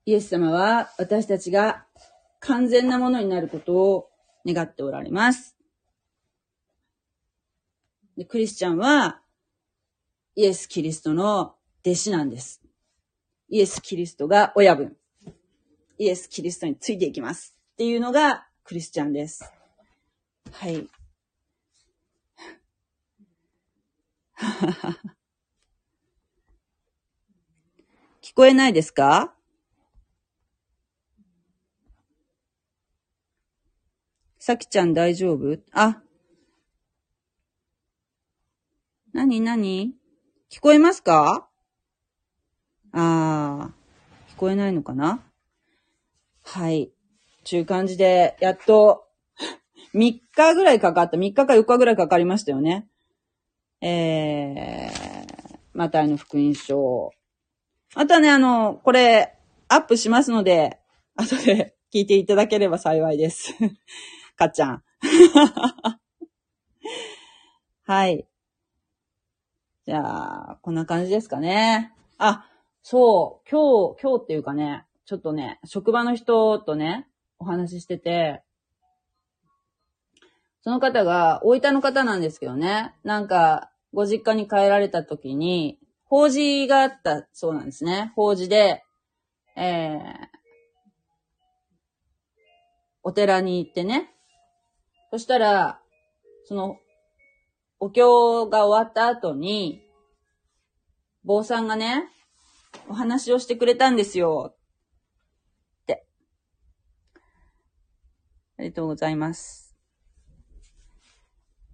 [0.07, 1.85] イエス様は私たちが
[2.39, 4.09] 完全なものになることを
[4.45, 5.57] 願っておられます。
[8.15, 9.19] でクリスチャンは
[10.37, 11.55] イエス・キリストの
[11.85, 12.61] 弟子なんです。
[13.49, 14.95] イエス・キリストが親分。
[15.97, 17.53] イエス・キリストについていきます。
[17.73, 19.51] っていうのがクリスチャンです。
[20.53, 20.87] はい。
[28.21, 29.36] 聞こえないですか？
[34.47, 35.59] さきちゃん大丈夫？
[35.73, 36.01] あ。
[39.11, 39.91] なになに
[40.49, 41.49] 聞こえますか？
[42.93, 45.21] あー、聞こえないのかな？
[46.45, 46.93] はい。
[47.43, 49.09] ちゅう感じで、やっと、
[49.93, 51.17] 3日ぐらいかかった。
[51.17, 52.87] 3日か4日ぐらいかかりましたよね。
[53.81, 57.11] えー、マタイの福音書。
[57.95, 59.35] あとはね、あの、これ、
[59.67, 60.79] アップしますので、
[61.17, 63.53] 後で 聞いていただければ幸いです。
[64.37, 64.83] かっちゃん。
[67.83, 68.27] はい。
[69.85, 71.93] じゃあ、こんな感じですかね。
[72.17, 72.45] あ、
[72.83, 77.07] そう、今日、今日っていうかね、ちょっとね、職場の人とね、
[77.39, 78.43] お話ししてて、
[80.61, 88.11] その方が大分の方なんですけどね、なんか、ご実家に帰られた時に、法事があったそうなんですね。
[88.15, 88.83] 法事で、
[89.55, 89.99] えー、
[93.01, 94.13] お寺に行ってね、
[95.11, 95.79] そしたら、
[96.45, 96.77] その、
[97.79, 99.81] お経が終わった後に、
[101.23, 102.09] 坊さんがね、
[102.89, 104.55] お話をしてくれたんですよ。
[105.81, 106.05] って。
[108.57, 109.75] ありがとうございます。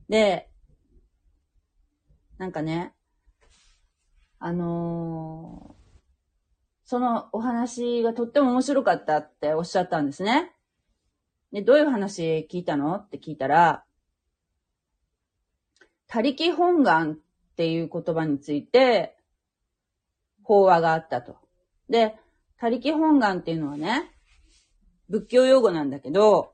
[0.10, 0.50] で、
[2.38, 2.94] なんかね、
[4.40, 5.74] あのー、
[6.84, 10.52] そのお話がとっても面白かったっておっしゃったんですね。
[11.54, 12.96] で、どういう話聞いたの？
[12.96, 13.86] って聞いたら、
[16.08, 17.16] 他力本願っ
[17.56, 19.16] ていう言葉について、
[20.44, 21.38] 法話があったと。
[21.90, 22.18] で、
[22.58, 24.12] 他力本願っていうのはね、
[25.10, 26.54] 仏教用語なんだけど、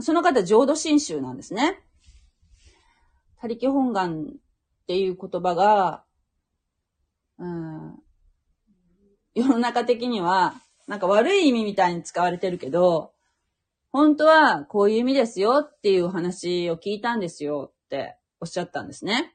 [0.00, 1.80] その方浄土真宗なんですね。
[3.40, 4.26] 他力本願っ
[4.86, 6.04] ていう言葉が、
[7.38, 7.96] うん、
[9.34, 10.54] 世の中的には、
[10.86, 13.12] なんか悪い意味みたいに使われてるけど、
[13.92, 19.34] 本当はこういう意味ですよっていう話を聞いたんですよっておっしゃったんですね。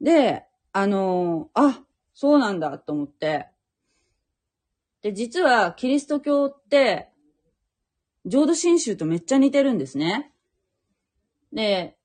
[0.00, 1.82] で、あの、あ、
[2.14, 3.48] そうなんだと思って。
[5.02, 7.08] で、実はキリスト教って、
[8.26, 10.32] 浄土真宗とめっちゃ似てるんですね。
[11.52, 11.96] で、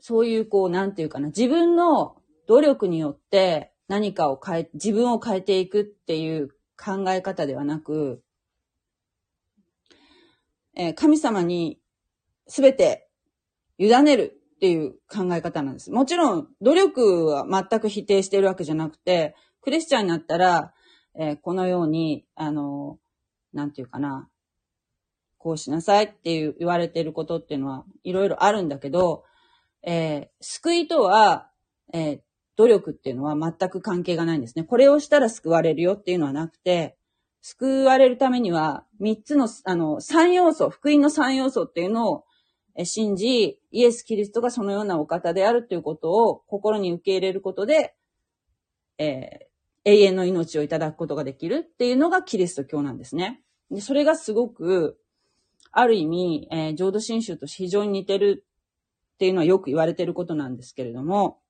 [0.00, 8.22] そういうこう、なんていうかな、自分の努力によって何かを変え、自分を変えていくっていう考え方ではなく、
[10.74, 11.78] え、神様に
[12.46, 13.08] すべて
[13.78, 15.90] 委ねるっていう考え方なんです。
[15.90, 20.72] もちろん、努力は全く否定しているわけじゃなくて、クリスチャンになったら、
[21.18, 22.98] えー、このように、あの、
[23.52, 24.28] なんていうかな、
[25.38, 29.24] こうしなさいっていう言われていることっていうのはいろいろあるんだけど、
[29.82, 31.50] えー、救いとは、
[31.92, 32.20] えー、
[32.56, 34.64] 努力っていうのは全く関係がないんですね。
[34.64, 36.96] これをしたら救われるよっていうのはなくて、
[37.42, 42.24] 救われるためには、三つの、あの、三要素、福音の三要素っていうのを
[42.84, 47.94] 信じ、イエス・キリストがそのようなお方であるということを心に受け入れることで、
[48.98, 53.42] えー、永遠の命をいただくことができるっていうのがキリスト教なんですね。
[53.72, 54.98] で、それがすごく、
[55.72, 58.44] ある意味、えー、浄土真宗と非常に似てる
[59.14, 61.40] っていうのはよく言われてることなんですけれども、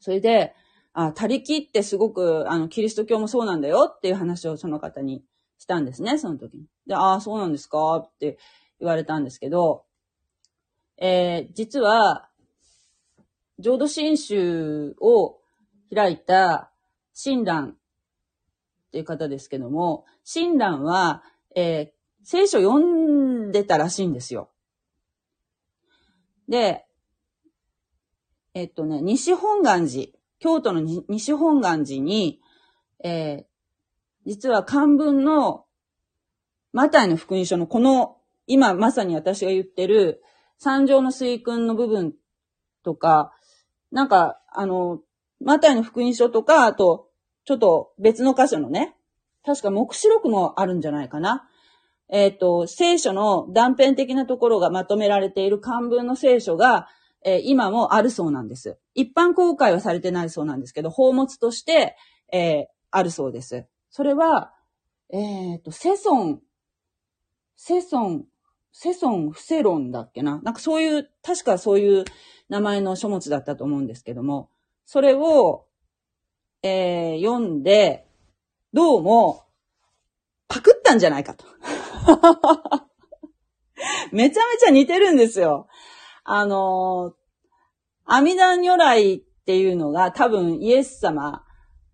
[0.00, 0.54] それで、
[0.98, 5.22] あ、他力ってすごく、あの、キリスト教もそうなんだよっていう話をその方に
[5.58, 6.64] したんですね、その時に。
[6.86, 7.96] で、ああ、そうなんですか？
[7.98, 8.38] って
[8.80, 9.84] 言われたんですけど、
[10.96, 12.30] えー、実は、
[13.58, 15.38] 浄土真宗を
[15.94, 16.72] 開いた
[17.12, 17.74] 親鸞っ
[18.92, 21.22] ていう方ですけども、親鸞は、
[21.54, 24.48] えー、聖書読んでたらしいんですよ。
[26.48, 26.86] で、
[28.54, 32.40] えっとね、西本願寺、京都の西本願寺に、
[33.02, 33.44] えー、
[34.26, 35.64] 実は漢文の
[36.72, 40.22] マタイの福音書のこの、今まさに私が言ってる
[40.58, 42.14] 三条の水訓の部分
[42.84, 43.32] とか、
[43.90, 45.00] なんか、あの、
[45.40, 47.08] マタイの福音書とか、あと、
[47.44, 48.94] ちょっと別の箇所のね、
[49.44, 51.48] 確か目視録もあるんじゃないかな。
[52.08, 56.88] えっ、ー、と、聖書の断片的なところがまとめられている漢文の聖書が、
[57.26, 58.78] えー、今もあるそうなんです。
[58.94, 61.96] 一般公開はされてないそうなんですけど、宝物として、
[62.32, 63.66] えー、あるそうです。
[63.90, 64.54] それは、
[65.12, 66.40] えっ、ー、と、セソン、
[67.56, 68.26] セソン、
[68.70, 70.40] セソン、フセロンだっけな？
[70.42, 72.04] なんかそういう、確かそういう
[72.48, 74.48] 名前の書物だったと思うんですけども、
[74.84, 75.66] それを、
[76.62, 78.06] えー、読んで、
[78.72, 79.46] どうも、
[80.46, 81.44] パクったんじゃないかと。
[84.12, 85.66] めちゃめちゃ似てるんですよ。
[86.28, 87.14] あの、
[88.04, 91.44] 阿弥陀如来っていうのが多分イエス様、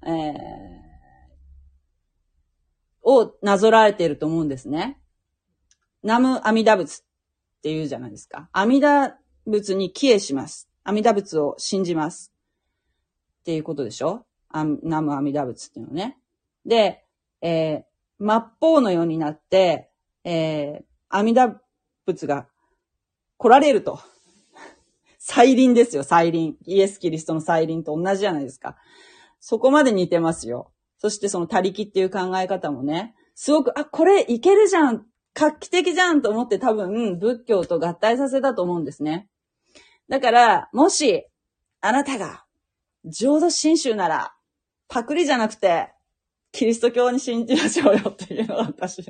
[0.07, 0.33] えー、
[3.03, 4.99] をなぞらえていると思うんですね。
[6.03, 7.05] ナム阿弥陀仏っ
[7.63, 8.49] ていうじゃないですか。
[8.53, 9.13] 阿弥陀
[9.47, 10.71] 仏に帰依します。
[10.83, 12.33] 阿弥陀仏を信じます。
[13.41, 16.17] っていうことでしょナム阿弥陀仏っていうのね。
[16.65, 17.05] で、
[17.43, 19.91] えー、末法のようになって、
[20.25, 21.57] えー、阿弥陀
[22.07, 22.47] 仏が
[23.37, 24.01] 来られると。
[25.35, 26.57] 再臨ですよ、再臨。
[26.67, 28.77] イエス・キリストの再臨と同じじゃないですか。
[29.41, 30.71] そこまで似てますよ。
[30.99, 39.27] そしてその他力っていう考え方もね、すごく、あ、これいけるじゃん画期的じゃんと思って多分仏教と合体させたと思うんですね。
[40.11, 41.25] だから、もし、
[41.81, 42.45] あなたが
[43.07, 44.35] 浄土真宗なら、
[44.89, 45.95] パクリじゃなくて、
[46.53, 49.03] キリスト教に信じましょうよっていうのが私、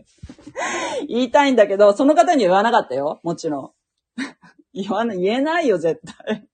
[1.09, 3.19] 言いたいんだけど、その方には言わなかったよ。
[3.25, 3.71] もちろん。
[4.73, 6.49] 言わない、言えないよ、絶対。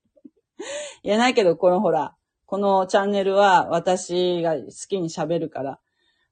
[1.03, 2.15] 言えないけど、このほら、
[2.47, 5.81] このチャンネルは私が好きに喋るから。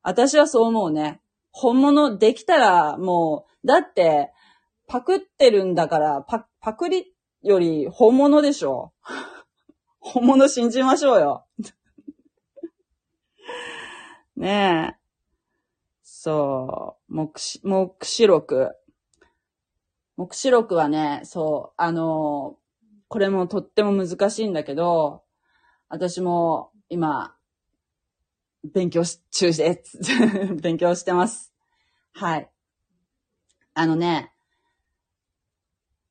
[0.03, 1.20] 私はそう思うね。
[1.51, 4.32] 本物できたらもう、だって、
[4.87, 7.12] パクってるんだから、パ、パクリ
[7.43, 8.93] より本物でしょ。
[10.01, 11.47] 本物信じましょうよ。
[14.37, 14.97] ねえ。
[16.03, 18.76] そう、目視、目視録。
[20.16, 22.56] 目視録はね、そう、あの、
[23.08, 25.22] これもとっても難しいんだけど、
[25.88, 27.34] 私も今、
[28.64, 29.98] 勉強し中です。
[30.60, 31.52] 勉強してます。
[32.12, 32.50] はい。
[33.74, 34.32] あのね、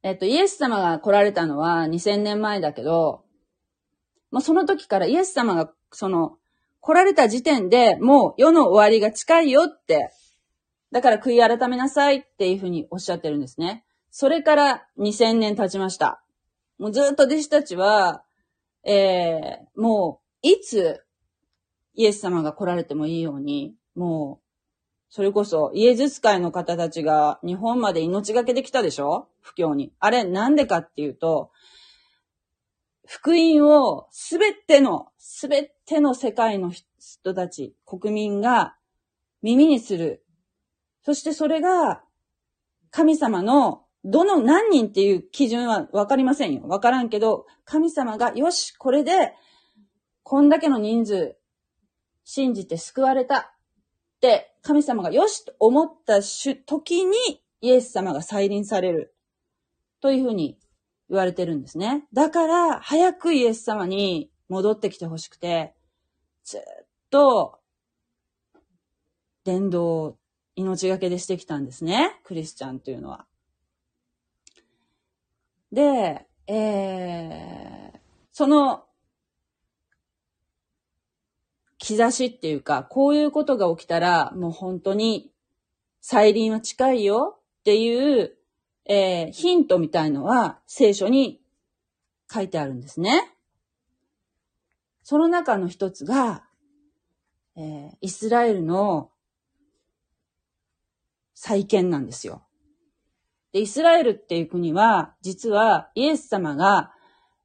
[0.04, 3.26] えっと、イエス様が来られたのは2000年前だけど、
[4.30, 6.38] もうその時からイエス様が、その、
[6.80, 10.12] 来られた時点でもう世の終わりが近いよって、
[10.92, 13.85] だから悔い改めなさいっていうふうにおっしゃってるんですね。
[14.18, 16.24] それから2000年経ちました。
[16.78, 18.24] もうずっと弟子たちは、
[18.86, 21.04] えー、もう、いつ、
[21.96, 24.46] イエス様が来られてもいいように、もう、
[25.10, 29.28] それこそ、イエズス会の方たちが日本まで命がけできたでしょ？
[29.42, 29.92] 不況に。
[30.00, 31.52] あれ、なんでかっていうと、
[33.06, 38.78] 福音をすべての、すべての世界の人たち、国民が
[39.42, 40.24] 耳にする。
[41.04, 42.02] そしてそれが、
[42.92, 46.62] 神様のどの何人っていう基準はわかりませんよ。
[46.68, 49.34] わからんけど、神様が、よし、これで、
[50.22, 51.38] こんだけの人数、
[52.24, 53.40] 信じて救われた。
[53.40, 57.18] って、神様がよしと思った時に、
[57.62, 59.16] イエス様が再臨される。
[60.02, 60.60] というふうに
[61.10, 62.08] 言われてるんですね。
[62.14, 65.74] だから、早くイエス様に戻ってきてほしくて、
[66.44, 66.62] ずっ
[67.10, 67.60] と、
[69.44, 70.18] 伝道を
[70.56, 72.20] 命がけでしてきたんですね。
[72.24, 73.26] クリスチャンというのは。
[75.76, 78.00] で、えー、
[78.32, 78.86] その、
[81.80, 85.34] 兆しっていうか、こういうことが起きたら、もう本当に、
[86.00, 88.38] 再臨は近いよっていう、
[88.86, 91.42] えー、ヒントみたいのは聖書に
[92.32, 93.36] 書いてあるんですね。
[95.04, 96.46] その中の一つが、
[97.58, 99.12] えー、イスラエルの
[101.34, 102.45] 再建なんですよ。
[103.56, 106.92] で、イスラエルっていう国は、実はイエス様が、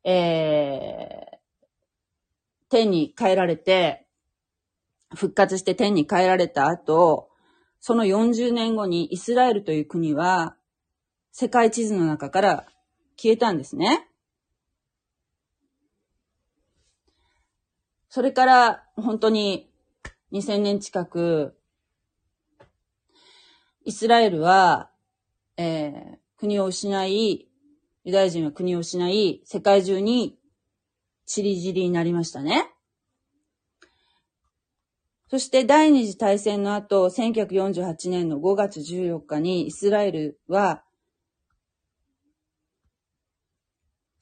[0.02, 1.36] えー、
[2.68, 4.08] 天に帰られて、
[5.14, 7.30] 復活して天に帰られた後、
[7.78, 10.56] その40年後にイスラエルという国は
[11.30, 12.66] 世界地図の中から
[13.16, 14.08] 消えたんですね。
[18.08, 19.70] それから本当に
[20.32, 21.56] 2000年近く、
[23.84, 24.89] イスラエルは、
[25.62, 27.46] えー、国を失い、
[28.04, 30.38] ユダヤ人は国を失い、世界中に
[31.26, 32.72] 散り散りになりましたね。
[35.28, 40.82] そして第二次大戦の後、1948年の5月14日にイスラエルは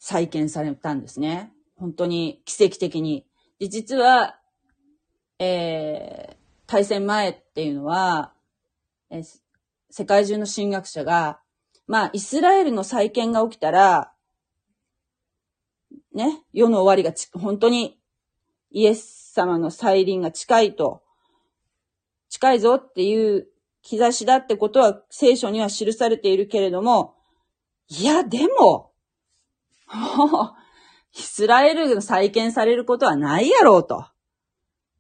[0.01, 1.53] 再建されたんですね。
[1.77, 3.25] 本当に奇跡的に。
[3.61, 4.41] で実は、
[5.39, 6.37] えー、
[6.67, 8.33] 大戦前っていうのは、
[9.11, 9.23] えー、
[9.91, 11.41] 世界中の神学者が、
[11.87, 14.13] まあ、イスラエルの再建が起きたら、
[16.15, 17.99] ね、世の終わりがち本当に
[18.71, 21.03] イエス様の再臨が近いと、
[22.29, 23.49] 近いぞっていう
[23.83, 27.15] 兆しだってことは聖書には記されているけれども、
[27.89, 28.93] いや、でも、
[29.93, 30.55] もう
[31.19, 34.05] イスラエルが再建されることはないやろうと。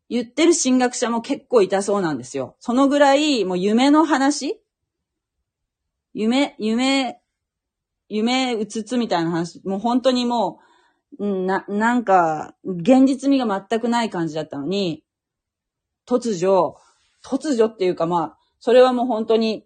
[0.08, 2.56] 言ってる神学者も結構いたそうなんですよ。
[2.60, 4.58] そのぐらい、もう夢の話
[6.18, 7.20] 夢、夢、
[8.08, 10.58] 夢うつつみたいな話、もう本当にも
[11.20, 15.04] う、な、なんか、現実味が全くない感じだったのに、
[16.08, 16.74] 突如、
[17.24, 19.64] 突如っていうかまあ、それはもう本当に、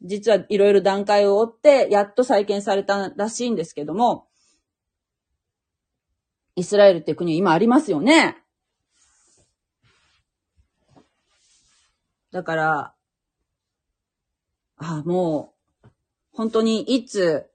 [0.00, 4.28] 実はいろいろ段階を追って、やっと再建されたらしいんですけども、
[6.54, 8.36] イスラエルっていう国今ありますよね。
[12.30, 12.95] だから、
[14.76, 15.54] あ、も
[15.84, 15.88] う、
[16.32, 17.50] 本当にいつ、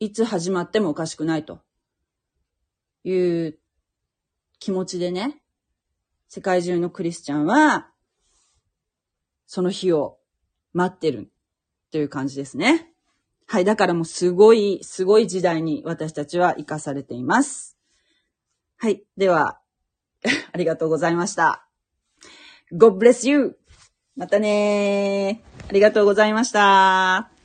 [0.00, 1.60] いつ始まってもおかしくないと
[3.04, 3.58] いう
[4.58, 5.40] 気持ちでね、
[6.28, 7.90] 世界中のクリスチャンは、
[9.46, 10.18] その日を
[10.72, 11.30] 待ってる
[11.90, 12.92] という感じですね。
[13.46, 13.64] はい。
[13.64, 17.76] だからもうすごい、すごい時代に私たちは生かされています。
[18.78, 19.04] はい。
[19.16, 19.60] では、
[20.52, 21.68] ありがとうございました。
[22.72, 23.59] God bless you!
[24.20, 25.70] またねー。
[25.70, 27.39] ありがとうございました。